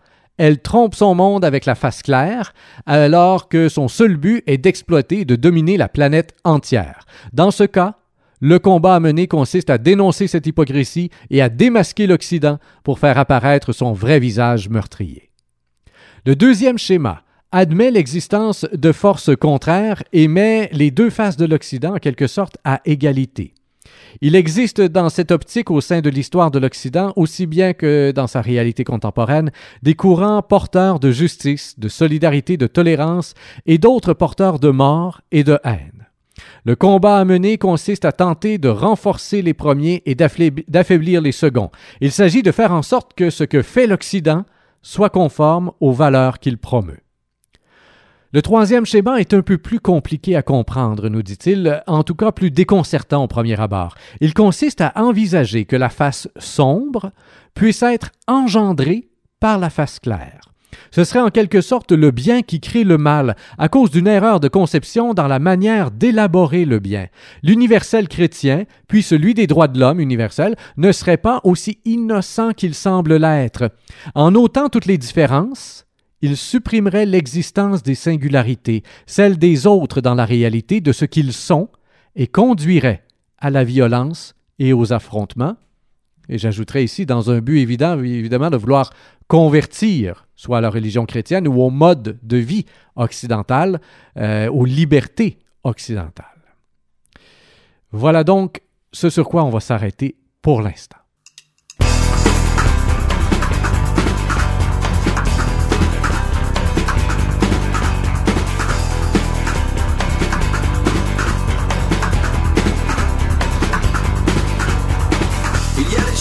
[0.42, 2.52] elle trompe son monde avec la face claire,
[2.85, 7.07] alors que son seul but est d'exploiter et de dominer la planète entière.
[7.33, 7.98] Dans ce cas,
[8.40, 13.18] le combat à mener consiste à dénoncer cette hypocrisie et à démasquer l'Occident pour faire
[13.18, 15.31] apparaître son vrai visage meurtrier.
[16.26, 21.94] Le deuxième schéma admet l'existence de forces contraires et met les deux faces de l'Occident
[21.94, 23.55] en quelque sorte à égalité.
[24.20, 28.27] Il existe dans cette optique au sein de l'histoire de l'Occident, aussi bien que dans
[28.27, 29.51] sa réalité contemporaine,
[29.83, 33.35] des courants porteurs de justice, de solidarité, de tolérance,
[33.66, 36.07] et d'autres porteurs de mort et de haine.
[36.64, 41.70] Le combat à mener consiste à tenter de renforcer les premiers et d'affaiblir les seconds.
[42.01, 44.44] Il s'agit de faire en sorte que ce que fait l'Occident
[44.83, 47.01] soit conforme aux valeurs qu'il promeut.
[48.34, 52.32] Le troisième schéma est un peu plus compliqué à comprendre, nous dit-il, en tout cas
[52.32, 53.94] plus déconcertant au premier abord.
[54.22, 57.12] Il consiste à envisager que la face sombre
[57.52, 60.40] puisse être engendrée par la face claire.
[60.90, 64.40] Ce serait en quelque sorte le bien qui crée le mal, à cause d'une erreur
[64.40, 67.08] de conception dans la manière d'élaborer le bien.
[67.42, 72.74] L'universel chrétien, puis celui des droits de l'homme universel, ne serait pas aussi innocent qu'il
[72.74, 73.70] semble l'être.
[74.14, 75.84] En notant toutes les différences,
[76.22, 81.68] il supprimerait l'existence des singularités, celle des autres dans la réalité de ce qu'ils sont,
[82.14, 83.04] et conduirait
[83.38, 85.56] à la violence et aux affrontements.
[86.28, 88.90] Et j'ajouterais ici, dans un but évident, évidemment, de vouloir
[89.26, 93.80] convertir, soit à la religion chrétienne ou au mode de vie occidental,
[94.16, 96.26] euh, aux libertés occidentales.
[97.90, 101.01] Voilà donc ce sur quoi on va s'arrêter pour l'instant.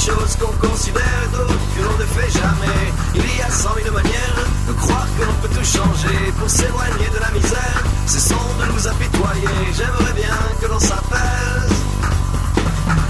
[0.10, 2.92] Qu'on considère d'autres que l'on ne fait jamais.
[3.14, 7.08] Il y a cent mille manières de croire que l'on peut tout changer pour s'éloigner
[7.14, 7.84] de la misère.
[8.08, 9.48] Cessons de nous apitoyer.
[9.78, 11.76] J'aimerais bien que l'on s'apaise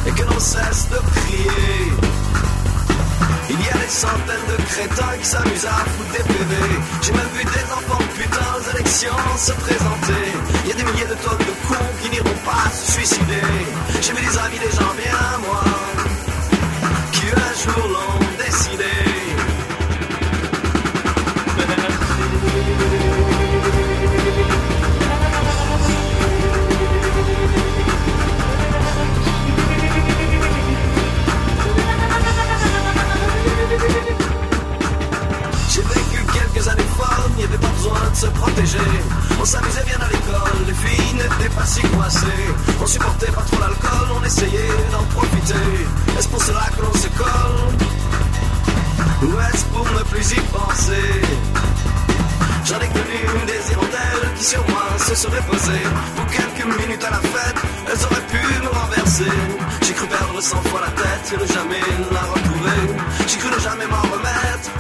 [0.05, 1.93] et que l'on cesse de prier.
[3.49, 6.55] Il y a des centaines de crétins qui s'amusent à foutre des PV.
[7.03, 10.23] J'ai même vu des enfants putain aux élections se présenter.
[10.65, 13.47] Il y a des milliers de tonnes de cons qui n'iront pas se suicider.
[14.01, 15.80] J'ai vu des amis des gens bien, moi
[17.63, 18.85] jour l'ont décidé.
[35.69, 37.93] J'ai vécu quelques années folles, n'y avait pas besoin
[38.33, 39.20] coincés.
[42.79, 45.53] On supportait pas trop l'alcool, on essayait d'en profiter.
[46.17, 47.77] Est-ce pour cela que l'on se colle
[49.23, 51.21] Ou est-ce pour ne plus y penser?
[52.65, 57.11] J'en ai connu des hirondelles qui sur moi se seraient posées Pour quelques minutes à
[57.11, 59.37] la fête, elles auraient pu me renverser.
[59.83, 62.81] J'ai cru perdre cent fois la tête et ne jamais la retrouver.
[63.27, 64.71] J'ai cru ne jamais m'en remettre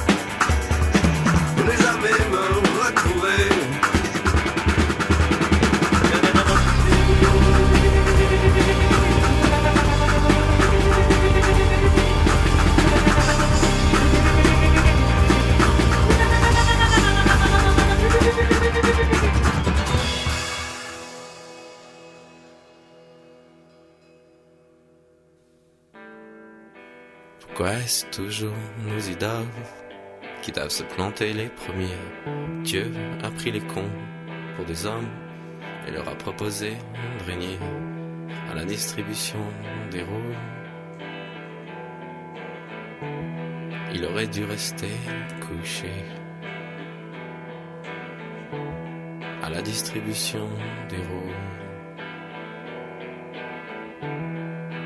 [1.57, 2.50] Ne jamais me
[28.09, 28.55] Toujours
[28.87, 29.47] nos idoles
[30.41, 31.97] qui doivent se planter les premiers
[32.63, 32.89] Dieu
[33.21, 33.91] a pris les cons
[34.55, 35.09] pour des hommes
[35.85, 36.71] et leur a proposé
[37.19, 37.59] de régner
[38.49, 39.43] à la distribution
[39.91, 40.37] des rôles.
[43.93, 44.91] Il aurait dû rester
[45.41, 45.91] couché
[49.43, 50.47] à la distribution
[50.87, 51.41] des rôles.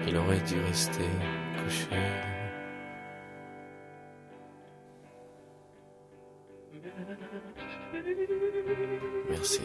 [0.08, 1.10] Il aurait dû rester
[1.64, 2.35] couché.
[9.30, 9.60] Merci.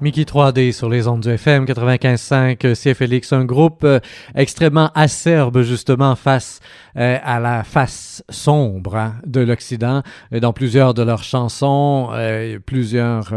[0.00, 3.98] Mickey 3D sur les ondes du FM 95.5 CFLX, un groupe euh,
[4.36, 6.60] extrêmement acerbe justement face
[6.96, 10.04] euh, à la face sombre hein, de l'Occident.
[10.30, 13.32] Dans plusieurs de leurs chansons, euh, plusieurs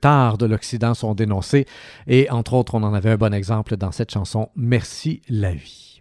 [0.00, 1.66] tares de l'Occident sont dénoncées
[2.06, 6.00] et entre autres, on en avait un bon exemple dans cette chanson Merci la vie.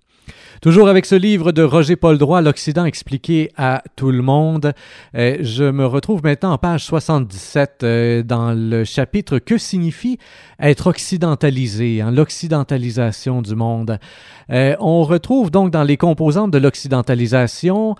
[0.61, 4.73] Toujours avec ce livre de Roger Paul Droit, L'Occident expliqué à tout le monde,
[5.15, 10.17] euh, je me retrouve maintenant en page 77 euh, dans le chapitre Que signifie
[10.59, 13.99] être occidentalisé, hein, l'occidentalisation du monde?
[14.49, 17.95] Euh, on retrouve donc dans les composantes de l'occidentalisation,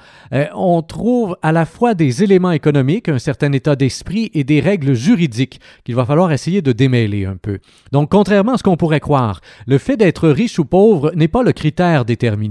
[0.55, 4.93] on trouve à la fois des éléments économiques, un certain état d'esprit et des règles
[4.93, 7.59] juridiques qu'il va falloir essayer de démêler un peu.
[7.91, 11.43] Donc, contrairement à ce qu'on pourrait croire, le fait d'être riche ou pauvre n'est pas
[11.43, 12.46] le critère déterminant.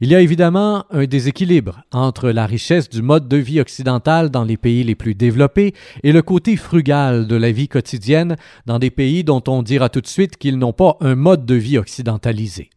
[0.00, 4.44] Il y a évidemment un déséquilibre entre la richesse du mode de vie occidental dans
[4.44, 8.90] les pays les plus développés et le côté frugal de la vie quotidienne dans des
[8.90, 12.70] pays dont on dira tout de suite qu'ils n'ont pas un mode de vie occidentalisé.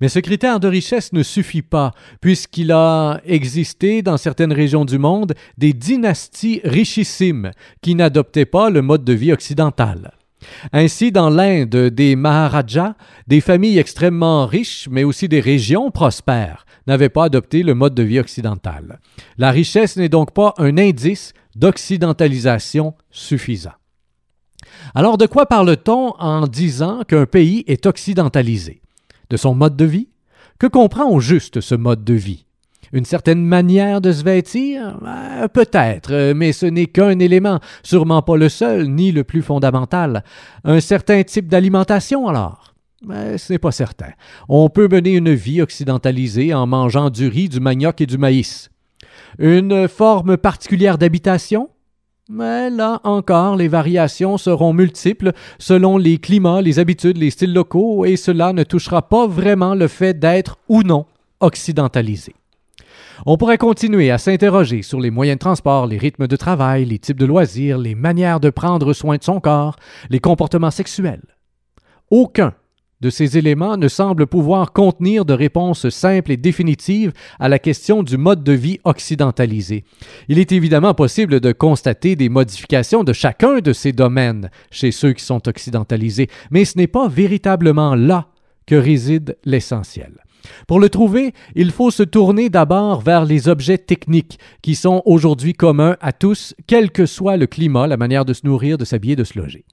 [0.00, 4.98] Mais ce critère de richesse ne suffit pas, puisqu'il a existé dans certaines régions du
[4.98, 7.50] monde des dynasties richissimes
[7.82, 10.12] qui n'adoptaient pas le mode de vie occidental.
[10.72, 12.94] Ainsi, dans l'Inde des Maharajas,
[13.26, 18.02] des familles extrêmement riches, mais aussi des régions prospères, n'avaient pas adopté le mode de
[18.02, 19.00] vie occidental.
[19.38, 23.72] La richesse n'est donc pas un indice d'occidentalisation suffisant.
[24.94, 28.82] Alors, de quoi parle-t-on en disant qu'un pays est occidentalisé?
[29.30, 30.08] De son mode de vie?
[30.58, 32.46] Que comprend au juste ce mode de vie?
[32.94, 34.98] Une certaine manière de se vêtir?
[35.04, 39.42] Euh, Peut-être, euh, mais ce n'est qu'un élément, sûrement pas le seul, ni le plus
[39.42, 40.22] fondamental.
[40.62, 42.72] Un certain type d'alimentation alors?
[43.04, 44.12] Mais ce n'est pas certain.
[44.48, 48.70] On peut mener une vie occidentalisée en mangeant du riz, du manioc et du maïs.
[49.38, 51.70] Une forme particulière d'habitation?
[52.30, 58.04] Mais là encore, les variations seront multiples selon les climats, les habitudes, les styles locaux,
[58.06, 61.04] et cela ne touchera pas vraiment le fait d'être ou non
[61.40, 62.34] occidentalisé.
[63.26, 66.98] On pourrait continuer à s'interroger sur les moyens de transport, les rythmes de travail, les
[66.98, 69.76] types de loisirs, les manières de prendre soin de son corps,
[70.10, 71.22] les comportements sexuels.
[72.10, 72.54] Aucun
[73.00, 78.02] de ces éléments ne semble pouvoir contenir de réponse simple et définitive à la question
[78.02, 79.84] du mode de vie occidentalisé.
[80.28, 85.12] Il est évidemment possible de constater des modifications de chacun de ces domaines chez ceux
[85.12, 88.28] qui sont occidentalisés, mais ce n'est pas véritablement là
[88.66, 90.23] que réside l'essentiel.
[90.66, 95.52] Pour le trouver, il faut se tourner d'abord vers les objets techniques qui sont aujourd'hui
[95.52, 99.16] communs à tous, quel que soit le climat, la manière de se nourrir, de s'habiller,
[99.16, 99.64] de se loger.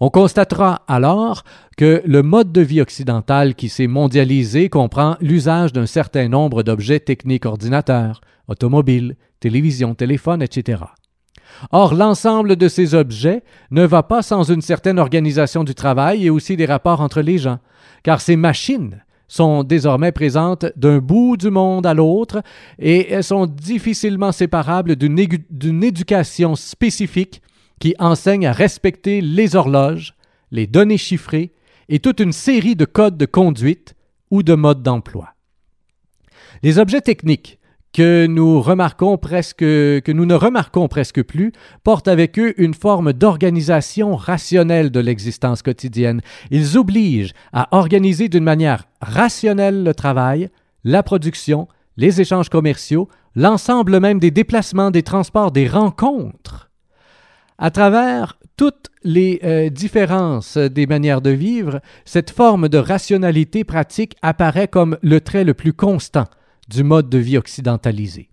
[0.00, 1.42] On constatera alors
[1.76, 7.00] que le mode de vie occidental qui s'est mondialisé comprend l'usage d'un certain nombre d'objets
[7.00, 10.82] techniques ordinateurs, automobiles, télévision, téléphone, etc.
[11.70, 16.30] Or, l'ensemble de ces objets ne va pas sans une certaine organisation du travail et
[16.30, 17.58] aussi des rapports entre les gens,
[18.02, 22.42] car ces machines sont désormais présentes d'un bout du monde à l'autre
[22.78, 27.42] et elles sont difficilement séparables d'une éducation spécifique
[27.80, 30.14] qui enseigne à respecter les horloges,
[30.50, 31.52] les données chiffrées
[31.88, 33.94] et toute une série de codes de conduite
[34.30, 35.34] ou de modes d'emploi.
[36.62, 37.58] Les objets techniques
[37.94, 41.52] que nous remarquons presque, que nous ne remarquons presque plus,
[41.84, 46.20] portent avec eux une forme d'organisation rationnelle de l'existence quotidienne.
[46.50, 50.50] Ils obligent à organiser d'une manière rationnelle le travail,
[50.82, 56.70] la production, les échanges commerciaux, l'ensemble même des déplacements, des transports, des rencontres.
[57.58, 64.16] À travers toutes les euh, différences des manières de vivre, cette forme de rationalité pratique
[64.20, 66.26] apparaît comme le trait le plus constant
[66.68, 68.28] du mode de vie occidentalisé.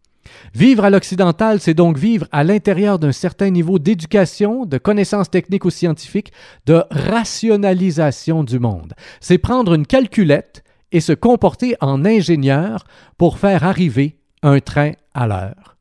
[0.53, 5.65] Vivre à l'occidental, c'est donc vivre à l'intérieur d'un certain niveau d'éducation, de connaissances techniques
[5.65, 6.31] ou scientifiques,
[6.65, 8.93] de rationalisation du monde.
[9.19, 12.83] C'est prendre une calculette et se comporter en ingénieur
[13.17, 15.77] pour faire arriver un train à l'heure.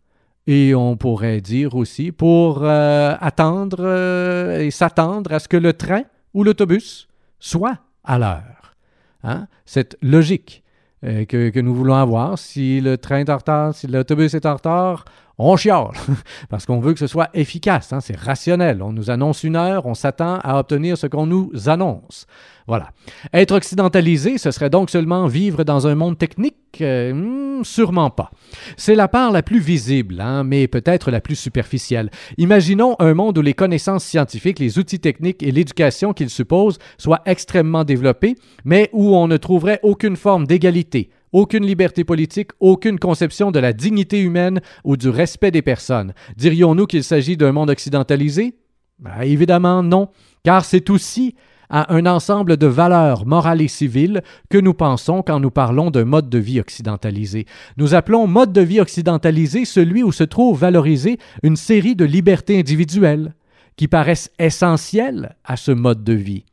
[0.46, 5.72] Et on pourrait dire aussi pour euh, attendre euh, et s'attendre à ce que le
[5.72, 6.02] train
[6.34, 8.74] ou l'autobus soit à l'heure.
[9.22, 9.46] Hein?
[9.66, 10.59] Cette logique
[11.04, 12.38] euh, que, nous voulons avoir.
[12.38, 15.04] Si le train est en retard, si l'autobus est en retard,
[15.42, 15.88] on chiale,
[16.50, 18.82] parce qu'on veut que ce soit efficace, hein, c'est rationnel.
[18.82, 22.26] On nous annonce une heure, on s'attend à obtenir ce qu'on nous annonce.
[22.66, 22.90] Voilà.
[23.32, 26.56] Être occidentalisé, ce serait donc seulement vivre dans un monde technique?
[26.80, 28.30] Euh, hmm, Sûrement pas.
[28.76, 32.10] C'est la part la plus visible, hein, mais peut-être la plus superficielle.
[32.38, 37.22] Imaginons un monde où les connaissances scientifiques, les outils techniques et l'éducation qu'ils supposent soient
[37.26, 43.50] extrêmement développés, mais où on ne trouverait aucune forme d'égalité, aucune liberté politique, aucune conception
[43.50, 46.12] de la dignité humaine ou du respect des personnes.
[46.36, 48.54] Dirions-nous qu'il s'agit d'un monde occidentalisé?
[48.98, 50.08] Ben, évidemment non,
[50.44, 51.34] car c'est aussi
[51.70, 56.04] à un ensemble de valeurs morales et civiles que nous pensons quand nous parlons d'un
[56.04, 57.46] mode de vie occidentalisé.
[57.76, 62.58] Nous appelons mode de vie occidentalisé celui où se trouve valorisée une série de libertés
[62.58, 63.34] individuelles
[63.76, 66.44] qui paraissent essentielles à ce mode de vie.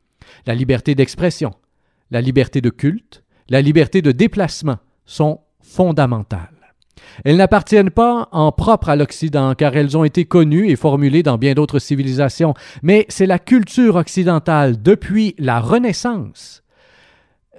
[0.46, 1.54] La liberté d'expression,
[2.12, 6.50] la liberté de culte, la liberté de déplacement sont fondamentales.
[7.24, 11.38] Elles n'appartiennent pas en propre à l'Occident, car elles ont été connues et formulées dans
[11.38, 16.64] bien d'autres civilisations, mais c'est la culture occidentale depuis la Renaissance.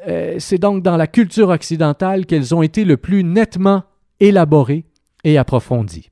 [0.07, 3.83] Euh, c'est donc dans la culture occidentale qu'elles ont été le plus nettement
[4.21, 4.85] élaborées
[5.25, 6.11] et approfondies.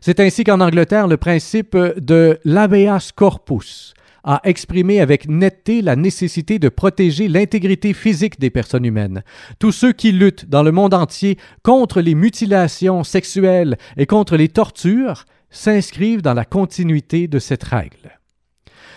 [0.00, 3.94] C'est ainsi qu'en Angleterre, le principe de l'habeas corpus,
[4.26, 9.22] a exprimé avec netteté la nécessité de protéger l'intégrité physique des personnes humaines.
[9.58, 14.48] Tous ceux qui luttent dans le monde entier contre les mutilations sexuelles et contre les
[14.48, 18.18] tortures s'inscrivent dans la continuité de cette règle.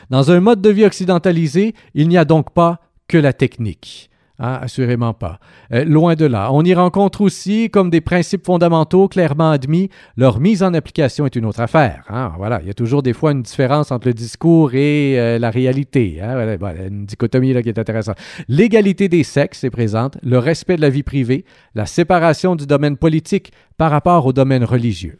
[0.09, 4.08] Dans un mode de vie occidentalisé, il n'y a donc pas que la technique.
[4.41, 5.37] Ah, assurément pas.
[5.73, 6.49] Euh, loin de là.
[6.53, 11.35] On y rencontre aussi, comme des principes fondamentaux clairement admis, leur mise en application est
[11.35, 12.05] une autre affaire.
[12.07, 12.31] Hein.
[12.37, 15.49] Voilà, il y a toujours des fois une différence entre le discours et euh, la
[15.49, 16.21] réalité.
[16.21, 16.57] Hein.
[16.87, 18.17] Une dichotomie là qui est intéressante.
[18.47, 21.43] L'égalité des sexes est présente, le respect de la vie privée,
[21.75, 25.19] la séparation du domaine politique par rapport au domaine religieux.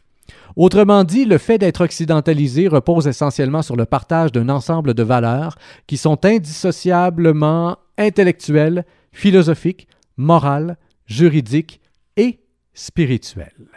[0.55, 5.55] Autrement dit, le fait d'être occidentalisé repose essentiellement sur le partage d'un ensemble de valeurs
[5.87, 9.87] qui sont indissociablement intellectuelles, philosophique,
[10.17, 11.81] morale, juridique
[12.17, 12.39] et
[12.73, 13.67] spirituelle.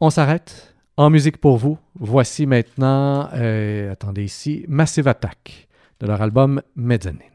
[0.00, 0.74] On s'arrête.
[0.98, 5.68] En musique pour vous, voici maintenant, euh, attendez ici, Massive Attack
[6.00, 7.31] de leur album Mezzanine.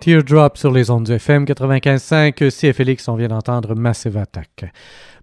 [0.00, 2.50] Teardrop sur les ondes du FM 95.5.
[2.50, 4.72] CFLX, on vient d'entendre Massive Attack.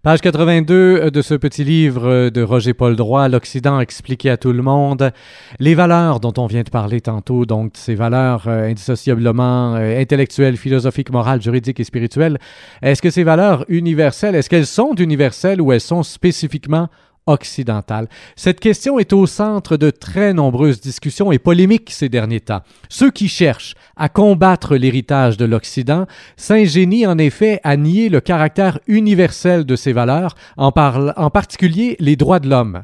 [0.03, 4.61] Page 82 de ce petit livre de Roger Paul Droit, L'Occident expliqué à tout le
[4.61, 5.11] monde.
[5.59, 10.57] Les valeurs dont on vient de parler tantôt, donc ces valeurs euh, indissociablement euh, intellectuelles,
[10.57, 12.37] philosophiques, morales, juridiques et spirituelles,
[12.83, 16.89] est-ce que ces valeurs universelles, est-ce qu'elles sont universelles ou elles sont spécifiquement
[17.27, 18.07] occidentale.
[18.35, 22.61] Cette question est au centre de très nombreuses discussions et polémiques ces derniers temps.
[22.89, 28.79] Ceux qui cherchent à combattre l'héritage de l'Occident s'ingénient en effet à nier le caractère
[28.87, 32.83] universel de ces valeurs, en, en particulier les droits de l'homme.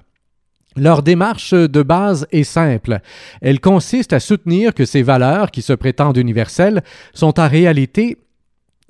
[0.76, 3.00] Leur démarche de base est simple.
[3.42, 6.82] Elle consiste à soutenir que ces valeurs, qui se prétendent universelles,
[7.14, 8.18] sont en réalité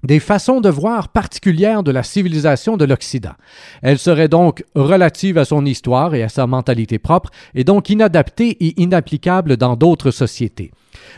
[0.04, 3.34] des façons de voir particulières de la civilisation de l'Occident.
[3.82, 8.50] Elle serait donc relative à son histoire et à sa mentalité propre, et donc inadaptée
[8.60, 10.72] et inapplicable dans d'autres sociétés.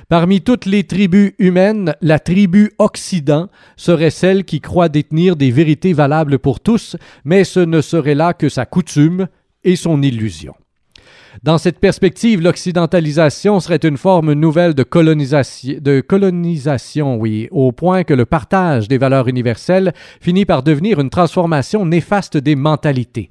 [0.09, 5.93] Parmi toutes les tribus humaines, la tribu Occident serait celle qui croit détenir des vérités
[5.93, 9.27] valables pour tous, mais ce ne serait là que sa coutume
[9.63, 10.53] et son illusion.
[11.43, 18.25] Dans cette perspective, l'occidentalisation serait une forme nouvelle de colonisation, oui, au point que le
[18.25, 23.29] partage des valeurs universelles finit par devenir une transformation néfaste des mentalités.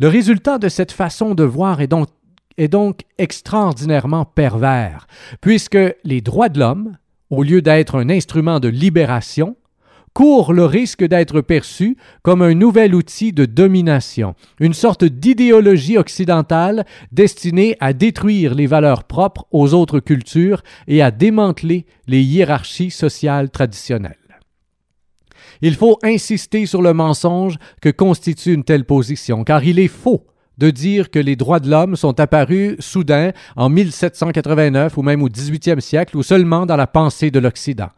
[0.00, 2.08] Le résultat de cette façon de voir est donc,
[2.56, 5.06] est donc extraordinairement pervers,
[5.40, 6.96] puisque les droits de l'homme,
[7.30, 9.56] au lieu d'être un instrument de libération,
[10.14, 16.86] court le risque d'être perçu comme un nouvel outil de domination, une sorte d'idéologie occidentale
[17.12, 23.50] destinée à détruire les valeurs propres aux autres cultures et à démanteler les hiérarchies sociales
[23.50, 24.16] traditionnelles.
[25.60, 30.26] Il faut insister sur le mensonge que constitue une telle position, car il est faux
[30.58, 35.28] de dire que les droits de l'homme sont apparus soudain en 1789 ou même au
[35.28, 37.90] 18e siècle ou seulement dans la pensée de l'Occident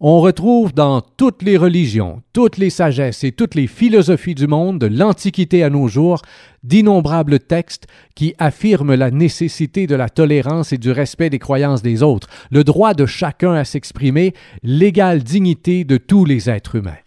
[0.00, 4.78] on retrouve dans toutes les religions, toutes les sagesses et toutes les philosophies du monde,
[4.78, 6.22] de l'Antiquité à nos jours,
[6.62, 12.02] d'innombrables textes qui affirment la nécessité de la tolérance et du respect des croyances des
[12.02, 17.03] autres, le droit de chacun à s'exprimer, l'égale dignité de tous les êtres humains.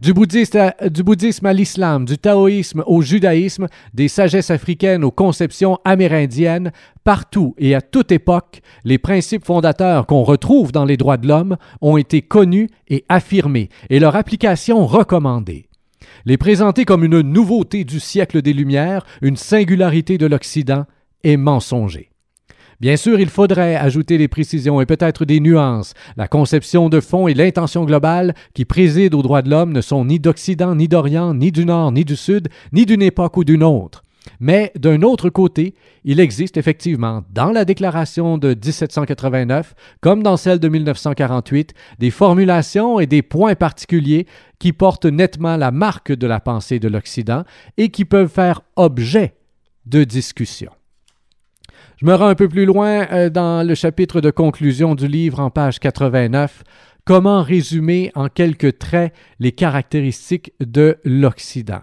[0.00, 6.72] Du bouddhisme, à, l'islam, du taoïsme au judaïsme, des sagesses africaines aux conceptions amérindiennes,
[7.04, 11.56] partout et à toute époque, les principes fondateurs qu'on retrouve dans les droits de l'homme
[11.80, 15.68] ont été connus et affirmés, et leur application recommandée.
[16.26, 20.84] Les présenter comme une nouveauté du siècle des Lumières, une singularité de l'Occident,
[21.22, 22.10] est mensonger.
[22.80, 25.94] Bien sûr, il faudrait ajouter des précisions et peut-être des nuances.
[26.16, 30.04] La conception de fond et l'intention globale qui président aux droits de l'homme ne sont
[30.04, 33.62] ni d'Occident, ni d'Orient, ni du Nord, ni du Sud, ni d'une époque ou d'une
[33.62, 34.02] autre.
[34.40, 40.58] Mais d'un autre côté, il existe effectivement dans la déclaration de 1789, comme dans celle
[40.58, 44.26] de 1948, des formulations et des points particuliers
[44.58, 47.44] qui portent nettement la marque de la pensée de l'Occident
[47.76, 49.34] et qui peuvent faire objet
[49.86, 50.70] de discussion.
[51.96, 55.38] Je me rends un peu plus loin euh, dans le chapitre de conclusion du livre
[55.38, 56.64] en page 89.
[57.04, 61.82] Comment résumer en quelques traits les caractéristiques de l'Occident?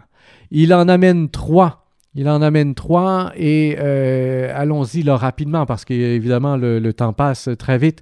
[0.49, 1.86] Il en amène trois.
[2.14, 7.47] Il en amène trois et euh, allons-y là rapidement parce qu'évidemment le, le, temps passe
[7.57, 8.01] très vite.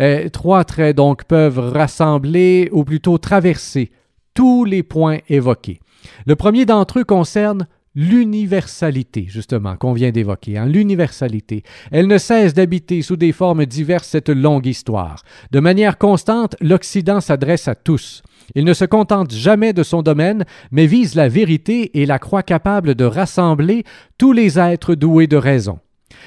[0.00, 3.90] Euh, trois traits donc peuvent rassembler ou plutôt traverser
[4.32, 5.80] tous les points évoqués.
[6.24, 11.62] Le premier d'entre eux concerne l'universalité, justement, qu'on vient d'évoquer, hein, l'universalité.
[11.90, 15.22] Elle ne cesse d'habiter sous des formes diverses cette longue histoire.
[15.50, 18.22] De manière constante, l'Occident s'adresse à tous.
[18.54, 22.42] Il ne se contente jamais de son domaine, mais vise la vérité et la croit
[22.42, 23.84] capable de rassembler
[24.18, 25.78] tous les êtres doués de raison.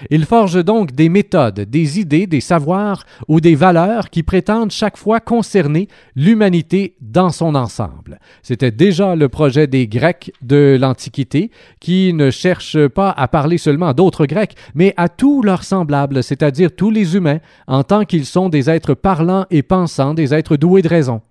[0.09, 4.97] Il forge donc des méthodes, des idées, des savoirs ou des valeurs qui prétendent chaque
[4.97, 8.19] fois concerner l'humanité dans son ensemble.
[8.43, 13.93] C'était déjà le projet des Grecs de l'Antiquité, qui ne cherchent pas à parler seulement
[13.93, 18.49] d'autres Grecs, mais à tous leurs semblables, c'est-à-dire tous les humains, en tant qu'ils sont
[18.49, 21.21] des êtres parlants et pensants, des êtres doués de raison.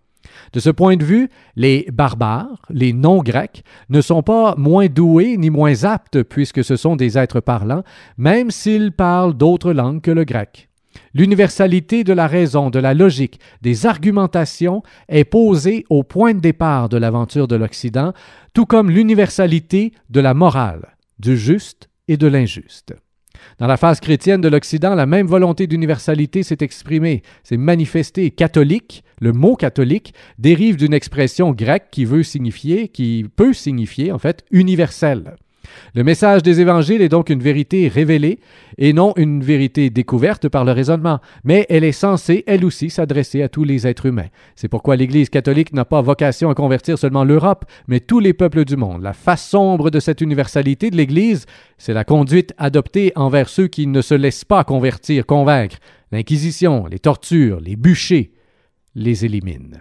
[0.52, 5.50] De ce point de vue, les barbares, les non-grecs, ne sont pas moins doués ni
[5.50, 7.82] moins aptes puisque ce sont des êtres parlants,
[8.16, 10.68] même s'ils parlent d'autres langues que le grec.
[11.12, 16.88] L'universalité de la raison, de la logique, des argumentations est posée au point de départ
[16.88, 18.12] de l'aventure de l'Occident,
[18.52, 22.94] tout comme l'universalité de la morale, du juste et de l'injuste.
[23.58, 28.30] Dans la phase chrétienne de l'Occident, la même volonté d'universalité s'est exprimée, s'est manifestée.
[28.30, 34.18] Catholique, le mot catholique dérive d'une expression grecque qui veut signifier, qui peut signifier en
[34.18, 35.36] fait universel.
[35.94, 38.38] Le message des évangiles est donc une vérité révélée
[38.78, 43.42] et non une vérité découverte par le raisonnement, mais elle est censée, elle aussi, s'adresser
[43.42, 44.28] à tous les êtres humains.
[44.56, 48.64] C'est pourquoi l'Église catholique n'a pas vocation à convertir seulement l'Europe, mais tous les peuples
[48.64, 49.02] du monde.
[49.02, 51.46] La face sombre de cette universalité de l'Église,
[51.78, 55.76] c'est la conduite adoptée envers ceux qui ne se laissent pas convertir, convaincre.
[56.12, 58.32] L'Inquisition, les tortures, les bûchers
[58.94, 59.78] les éliminent.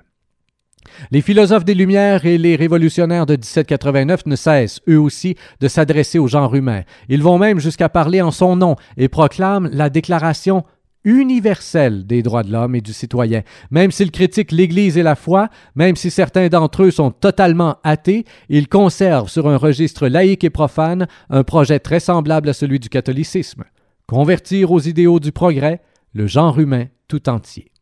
[1.11, 6.19] Les philosophes des Lumières et les révolutionnaires de 1789 ne cessent, eux aussi, de s'adresser
[6.19, 6.81] au genre humain.
[7.09, 10.63] Ils vont même jusqu'à parler en son nom et proclament la Déclaration
[11.03, 13.41] universelle des droits de l'homme et du citoyen.
[13.71, 18.25] Même s'ils critiquent l'Église et la foi, même si certains d'entre eux sont totalement athées,
[18.49, 22.89] ils conservent sur un registre laïque et profane un projet très semblable à celui du
[22.89, 23.63] catholicisme.
[24.07, 25.81] Convertir aux idéaux du progrès
[26.13, 27.72] le genre humain tout entier.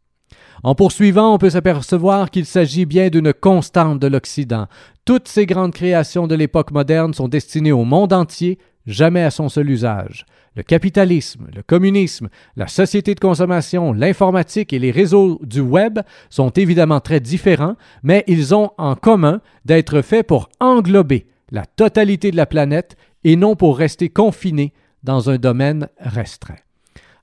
[0.63, 4.67] En poursuivant, on peut s'apercevoir qu'il s'agit bien d'une constante de l'Occident.
[5.05, 9.49] Toutes ces grandes créations de l'époque moderne sont destinées au monde entier, jamais à son
[9.49, 10.25] seul usage.
[10.55, 16.49] Le capitalisme, le communisme, la société de consommation, l'informatique et les réseaux du web sont
[16.49, 22.37] évidemment très différents, mais ils ont en commun d'être faits pour englober la totalité de
[22.37, 24.73] la planète et non pour rester confinés
[25.03, 26.55] dans un domaine restreint.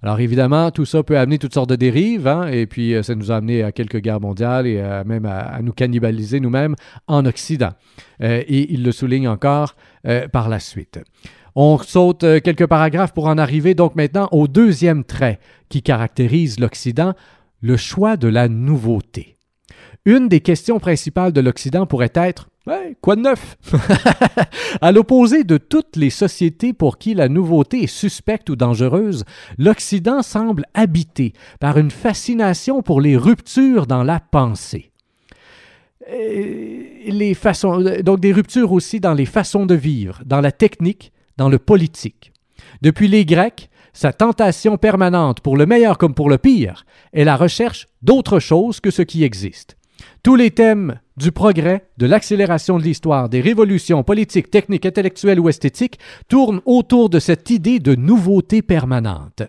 [0.02, 3.16] Alors évidemment, tout ça peut amener toutes sortes de dérives, hein, et puis euh, ça
[3.16, 6.76] nous a amené à quelques guerres mondiales et même à, nous cannibaliser nous-mêmes
[7.08, 7.72] en Occident.
[8.22, 9.74] Euh, et il le souligne encore
[10.06, 11.00] euh, par la suite.
[11.56, 17.14] On saute quelques paragraphes pour en arriver donc maintenant au deuxième trait qui caractérise l'Occident,
[17.60, 19.34] le choix de la nouveauté.
[20.04, 22.48] Une des questions principales de l'Occident pourrait être
[23.00, 23.56] quoi de neuf?
[24.80, 29.24] à l'opposé de toutes les sociétés pour qui la nouveauté est suspecte ou dangereuse,
[29.56, 34.90] l'Occident semble habité par une fascination pour les ruptures dans la pensée.
[36.10, 41.48] Les façons, donc des ruptures aussi dans les façons de vivre, dans la technique, dans
[41.48, 42.32] le politique.
[42.82, 47.36] Depuis les Grecs, sa tentation permanente, pour le meilleur comme pour le pire, est la
[47.36, 49.77] recherche d'autre chose que ce qui existe.
[50.28, 55.48] Tous les thèmes du progrès, de l'accélération de l'histoire, des révolutions politiques, techniques, intellectuelles ou
[55.48, 55.98] esthétiques
[56.28, 59.42] tournent autour de cette idée de nouveauté permanente.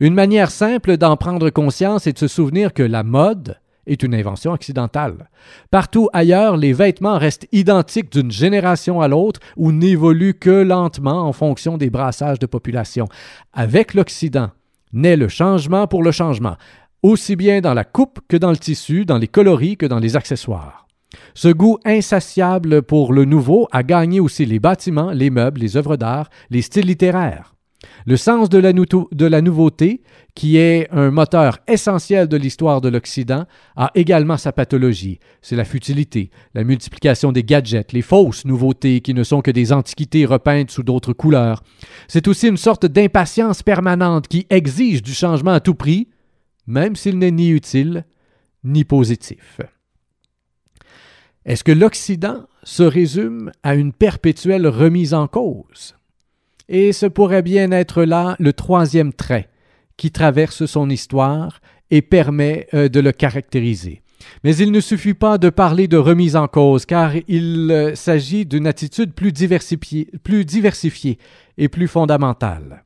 [0.00, 4.16] Une manière simple d'en prendre conscience est de se souvenir que la mode est une
[4.16, 5.30] invention occidentale.
[5.70, 11.32] Partout ailleurs, les vêtements restent identiques d'une génération à l'autre ou n'évoluent que lentement en
[11.32, 13.06] fonction des brassages de population.
[13.52, 14.50] Avec l'Occident,
[14.92, 16.56] naît le changement pour le changement
[17.10, 20.16] aussi bien dans la coupe que dans le tissu, dans les coloris que dans les
[20.16, 20.86] accessoires.
[21.34, 25.96] Ce goût insatiable pour le nouveau a gagné aussi les bâtiments, les meubles, les œuvres
[25.96, 27.54] d'art, les styles littéraires.
[28.06, 30.02] Le sens de la, de la, nouveauté,
[30.34, 33.44] qui est un moteur essentiel de l'histoire de l'Occident,
[33.76, 35.20] a également sa pathologie.
[35.42, 39.72] C'est la futilité, la multiplication des gadgets, les fausses nouveautés qui ne sont que des
[39.72, 41.62] antiquités repeintes sous d'autres couleurs.
[42.08, 46.08] C'est aussi une sorte d'impatience permanente qui exige du changement à tout prix,
[46.66, 48.04] même s'il n'est ni utile
[48.64, 49.60] ni positif.
[51.44, 55.94] Est-ce que l'Occident se résume à une perpétuelle remise en cause?
[56.68, 59.48] Et ce pourrait bien être là le troisième trait
[59.96, 61.60] qui traverse son histoire
[61.90, 64.02] et permet euh, de le caractériser.
[64.42, 68.44] Mais il ne suffit pas de parler de remise en cause, car il euh, s'agit
[68.44, 71.18] d'une attitude plus diversifiée, plus diversifiée
[71.58, 72.85] et plus fondamentale.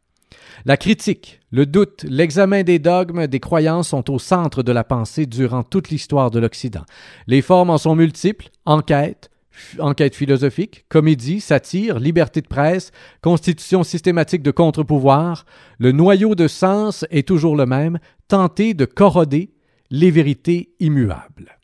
[0.66, 5.26] La critique, le doute, l'examen des dogmes, des croyances sont au centre de la pensée
[5.26, 6.84] durant toute l'histoire de l'Occident.
[7.26, 9.30] Les formes en sont multiples, enquête,
[9.78, 12.92] enquête philosophique, comédie, satire, liberté de presse,
[13.22, 15.46] constitution systématique de contre-pouvoir,
[15.78, 17.98] le noyau de sens est toujours le même,
[18.28, 19.50] tenter de corroder
[19.90, 21.58] les vérités immuables.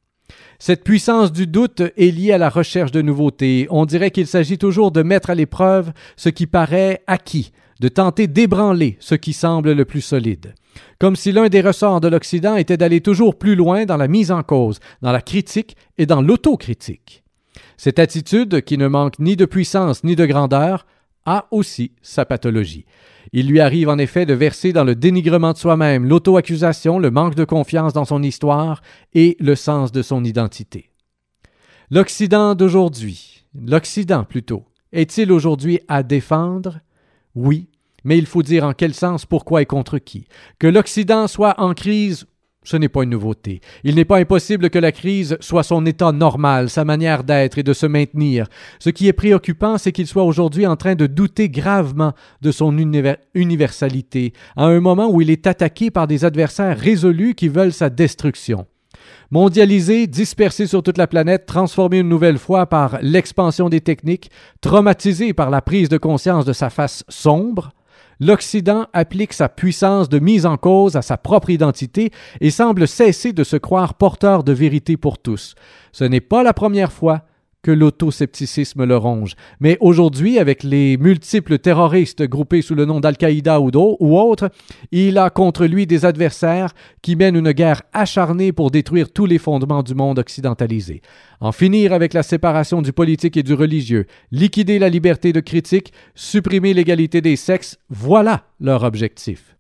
[0.59, 3.67] Cette puissance du doute est liée à la recherche de nouveautés.
[3.71, 8.27] On dirait qu'il s'agit toujours de mettre à l'épreuve ce qui paraît acquis, de tenter
[8.27, 10.55] d'ébranler ce qui semble le plus solide.
[10.99, 14.31] Comme si l'un des ressorts de l'Occident était d'aller toujours plus loin dans la mise
[14.31, 17.25] en cause, dans la critique et dans l'autocritique.
[17.77, 20.87] Cette attitude, qui ne manque ni de puissance ni de grandeur,
[21.27, 22.87] a aussi sa pathologie.
[23.33, 27.35] Il lui arrive en effet de verser dans le dénigrement de soi-même, l'auto-accusation, le manque
[27.35, 28.81] de confiance dans son histoire
[29.15, 30.91] et le sens de son identité.
[31.91, 36.79] L'Occident d'aujourd'hui, l'Occident plutôt, est-il aujourd'hui à défendre
[37.37, 37.69] oui,
[38.03, 40.27] mais il faut dire en quel sens, pourquoi et contre qui.
[40.59, 42.27] Que l'Occident soit en crise,
[42.65, 43.61] ce n'est pas une nouveauté.
[43.85, 47.63] Il n'est pas impossible que la crise soit son état normal, sa manière d'être et
[47.63, 48.49] de se maintenir.
[48.79, 52.77] Ce qui est préoccupant, c'est qu'il soit aujourd'hui en train de douter gravement de son
[53.35, 57.91] universalité, à un moment où il est attaqué par des adversaires résolus qui veulent sa
[57.91, 58.67] destruction.
[59.33, 65.33] Mondialisé, dispersé sur toute la planète, transformé une nouvelle fois par l'expansion des techniques, traumatisé
[65.33, 67.73] par la prise de conscience de sa face sombre,
[68.21, 73.33] l'Occident applique sa puissance de mise en cause à sa propre identité et semble cesser
[73.33, 75.55] de se croire porteur de vérité pour tous.
[75.93, 77.23] Ce n'est pas la première fois
[77.67, 79.35] que l'autoscepticisme le ronge.
[79.59, 84.51] Mais aujourd'hui, avec les multiples terroristes groupés sous le nom d'Al-Qaïda ou, ou autres,
[84.93, 89.39] il a contre lui des adversaires qui mènent une guerre acharnée pour détruire tous les
[89.39, 91.03] fondements du monde occidentalisé.
[91.41, 95.93] En finir avec la séparation du politique et du religieux, liquider la liberté de critique,
[96.15, 99.57] supprimer l'égalité des sexes, voilà leur objectif.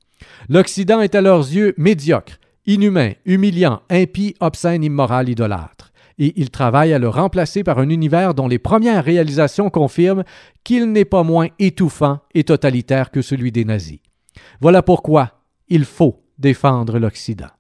[0.48, 6.92] L'Occident est à leurs yeux médiocre, inhumain, humiliant, impie, obscène, immoral, idolâtre et il travaille
[6.92, 10.24] à le remplacer par un univers dont les premières réalisations confirment
[10.64, 14.00] qu'il n'est pas moins étouffant et totalitaire que celui des nazis.
[14.60, 15.32] Voilà pourquoi
[15.68, 17.50] il faut défendre l'Occident.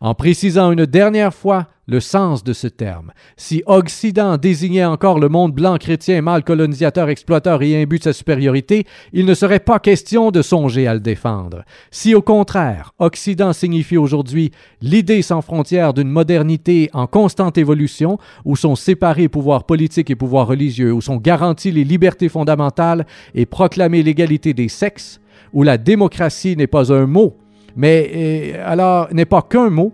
[0.00, 3.12] En précisant une dernière fois le sens de ce terme.
[3.36, 8.12] Si Occident désignait encore le monde blanc chrétien mal colonisateur, exploiteur et imbu de sa
[8.12, 11.64] supériorité, il ne serait pas question de songer à le défendre.
[11.90, 18.56] Si au contraire, Occident signifie aujourd'hui l'idée sans frontières d'une modernité en constante évolution, où
[18.56, 24.02] sont séparés pouvoirs politiques et pouvoirs religieux, où sont garanties les libertés fondamentales et proclamée
[24.02, 25.20] l'égalité des sexes,
[25.52, 27.36] où la démocratie n'est pas un mot,
[27.76, 29.92] mais euh, alors n'est pas qu'un mot,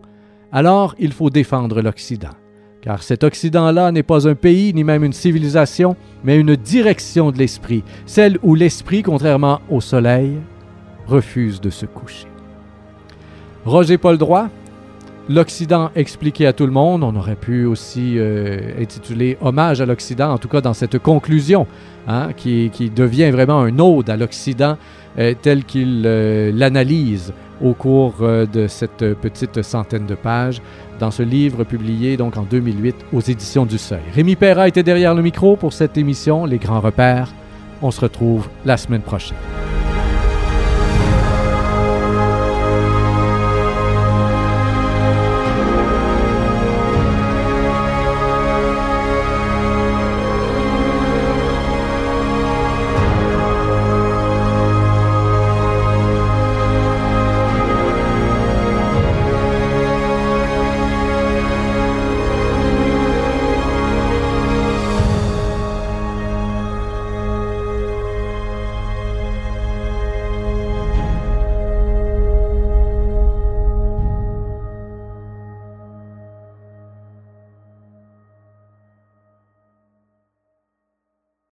[0.53, 2.31] alors il faut défendre l'Occident.
[2.81, 7.39] Car cet Occident-là n'est pas un pays ni même une civilisation, mais une direction de
[7.39, 10.39] l'esprit, celle où l'esprit, contrairement au soleil,
[11.07, 12.27] refuse de se coucher.
[13.67, 14.49] Roger Paul Droit,
[15.31, 20.33] L'Occident expliqué à tout le monde, on aurait pu aussi euh, intituler Hommage à l'Occident,
[20.33, 21.69] en tout cas dans cette conclusion,
[22.09, 24.77] hein, qui, devient vraiment un ode à l'Occident
[25.43, 27.33] tel qu'il euh, l'analyse
[27.63, 30.61] au cours euh, de cette petite centaine de pages
[30.99, 34.01] dans ce livre publié donc en 2008 aux éditions du Seuil.
[34.15, 37.33] Rémi Perra était derrière le micro pour cette émission Les Grands Repères.
[37.83, 39.37] On se retrouve la semaine prochaine.